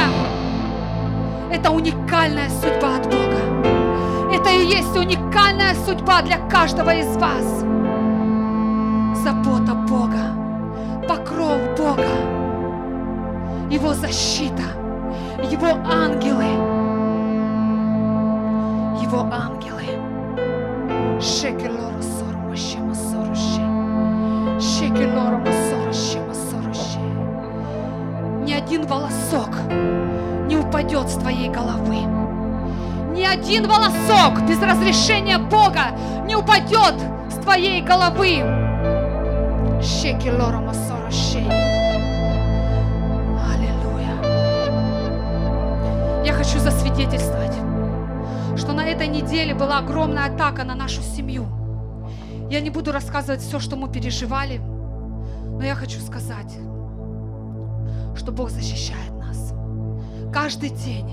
Это 1.51 1.69
уникальная 1.69 2.49
судьба 2.49 2.95
от 2.95 3.05
Бога. 3.05 3.73
Это 4.33 4.49
и 4.49 4.65
есть 4.65 4.95
уникальная 4.95 5.75
судьба 5.85 6.21
для 6.21 6.37
каждого 6.49 6.95
из 6.95 7.15
вас. 7.17 7.43
Забота 9.23 9.73
Бога, 9.73 10.42
покров 11.07 11.59
Бога, 11.77 12.07
Его 13.69 13.93
защита, 13.93 14.63
Его 15.51 15.67
ангелы, 15.85 16.45
Его 19.01 19.27
ангелы. 19.31 19.83
Шекелора 21.19 22.01
сормаще 22.01 22.79
масороще. 22.79 23.61
Шекелора 24.59 25.37
масороще 25.37 26.19
масороще. 26.27 26.99
Ни 28.45 28.53
один 28.53 28.85
волосок 28.85 29.49
не 30.47 30.57
упадет 30.57 31.09
с 31.09 31.13
твоей 31.13 31.49
головы. 31.49 32.01
Ни 33.13 33.23
один 33.23 33.67
волосок 33.67 34.41
без 34.47 34.61
разрешения 34.61 35.37
Бога 35.37 35.95
не 36.25 36.35
упадет 36.35 36.95
с 37.29 37.35
твоей 37.35 37.81
головы. 37.81 38.43
Шекелора 39.81 40.59
масороще. 41.13 41.39
Аллилуйя. 43.53 44.15
Я 46.25 46.33
хочу 46.33 46.59
засвидетельствовать, 46.59 47.55
что 48.57 48.73
на 48.73 48.85
этой 48.85 49.07
неделе 49.07 49.53
была 49.53 49.79
огромная 49.79 50.25
атака 50.33 50.63
на 50.63 50.75
нашу 50.75 51.01
семью. 51.01 51.45
Я 52.49 52.61
не 52.61 52.69
буду 52.69 52.91
рассказывать 52.91 53.41
все, 53.41 53.59
что 53.59 53.75
мы 53.75 53.89
переживали, 53.91 54.57
но 54.57 55.63
я 55.63 55.75
хочу 55.75 55.99
сказать, 55.99 56.57
что 58.15 58.31
Бог 58.31 58.49
защищает 58.49 59.11
нас. 59.13 59.53
Каждый 60.33 60.69
день, 60.69 61.11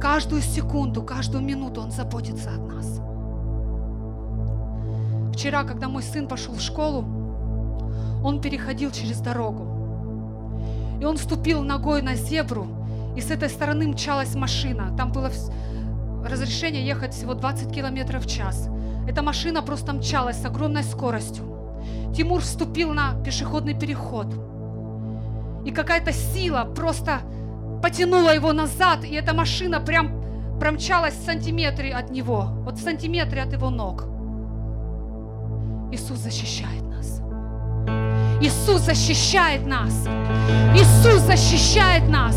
каждую 0.00 0.42
секунду, 0.42 1.02
каждую 1.02 1.44
минуту 1.44 1.80
Он 1.80 1.90
заботится 1.90 2.50
от 2.50 2.66
нас. 2.68 3.00
Вчера, 5.34 5.64
когда 5.64 5.88
мой 5.88 6.02
сын 6.02 6.26
пошел 6.26 6.54
в 6.54 6.60
школу, 6.60 7.19
он 8.22 8.40
переходил 8.40 8.90
через 8.90 9.20
дорогу. 9.20 9.66
И 11.00 11.04
он 11.04 11.16
вступил 11.16 11.62
ногой 11.62 12.02
на 12.02 12.14
зебру, 12.14 12.66
и 13.16 13.20
с 13.20 13.30
этой 13.30 13.48
стороны 13.48 13.88
мчалась 13.88 14.34
машина. 14.34 14.94
Там 14.96 15.12
было 15.12 15.30
разрешение 16.24 16.86
ехать 16.86 17.14
всего 17.14 17.34
20 17.34 17.72
километров 17.74 18.24
в 18.24 18.28
час. 18.28 18.68
Эта 19.08 19.22
машина 19.22 19.62
просто 19.62 19.92
мчалась 19.92 20.36
с 20.36 20.44
огромной 20.44 20.82
скоростью. 20.82 21.44
Тимур 22.14 22.40
вступил 22.40 22.92
на 22.92 23.14
пешеходный 23.24 23.74
переход. 23.74 24.26
И 25.64 25.70
какая-то 25.70 26.12
сила 26.12 26.64
просто 26.64 27.20
потянула 27.82 28.34
его 28.34 28.52
назад, 28.52 29.04
и 29.04 29.14
эта 29.14 29.34
машина 29.34 29.80
прям 29.80 30.20
промчалась 30.60 31.14
в 31.14 31.24
сантиметре 31.24 31.92
от 31.92 32.10
него, 32.10 32.48
вот 32.64 32.76
в 32.76 32.82
сантиметре 32.82 33.42
от 33.42 33.52
его 33.52 33.70
ног. 33.70 34.04
Иисус 35.92 36.18
защищает. 36.18 36.89
Иисус 38.40 38.82
защищает 38.82 39.66
нас. 39.66 39.92
Иисус 40.74 41.20
защищает 41.22 42.08
нас. 42.08 42.36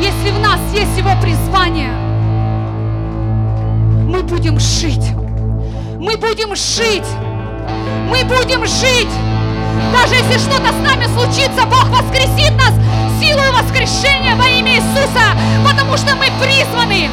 Если 0.00 0.30
в 0.30 0.40
нас 0.40 0.58
есть 0.72 0.98
Его 0.98 1.10
призвание, 1.20 1.92
мы 4.04 4.22
будем 4.22 4.58
жить. 4.58 5.12
Мы 5.98 6.16
будем 6.16 6.56
жить. 6.56 7.06
Мы 8.08 8.24
будем 8.24 8.66
жить. 8.66 9.12
Даже 9.92 10.14
если 10.16 10.38
что-то 10.38 10.72
с 10.72 10.86
нами 10.86 11.06
случится, 11.06 11.64
Бог 11.66 11.86
воскресит 11.88 12.52
нас 12.56 12.72
силой 13.20 13.52
воскрешения 13.52 14.34
во 14.34 14.46
имя 14.48 14.74
Иисуса, 14.74 15.36
потому 15.64 15.96
что 15.96 16.16
мы 16.16 16.26
призваны. 16.42 17.08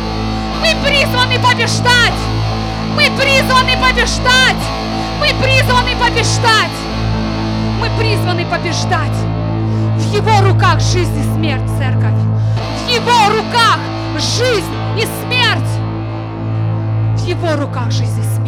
Мы 0.62 0.76
призваны 0.84 1.40
побеждать. 1.40 2.20
Мы 2.96 3.06
призваны 3.18 3.78
побеждать. 3.82 4.58
Мы 5.20 5.28
призваны 5.44 5.96
побеждать. 5.98 6.72
Мы 7.80 7.90
призваны 8.00 8.46
побеждать. 8.46 9.18
В 9.98 10.14
Его 10.14 10.48
руках 10.48 10.80
жизнь 10.80 11.20
и 11.20 11.24
смерть, 11.36 11.70
церковь. 11.78 12.14
В 12.78 12.90
Его 12.90 13.38
руках 13.38 13.80
жизнь 14.18 14.74
и 14.98 15.06
смерть. 15.22 15.70
В 17.18 17.26
Его 17.26 17.56
руках 17.58 17.92
жизнь 17.92 18.20
и 18.20 18.24
смерть. 18.24 18.39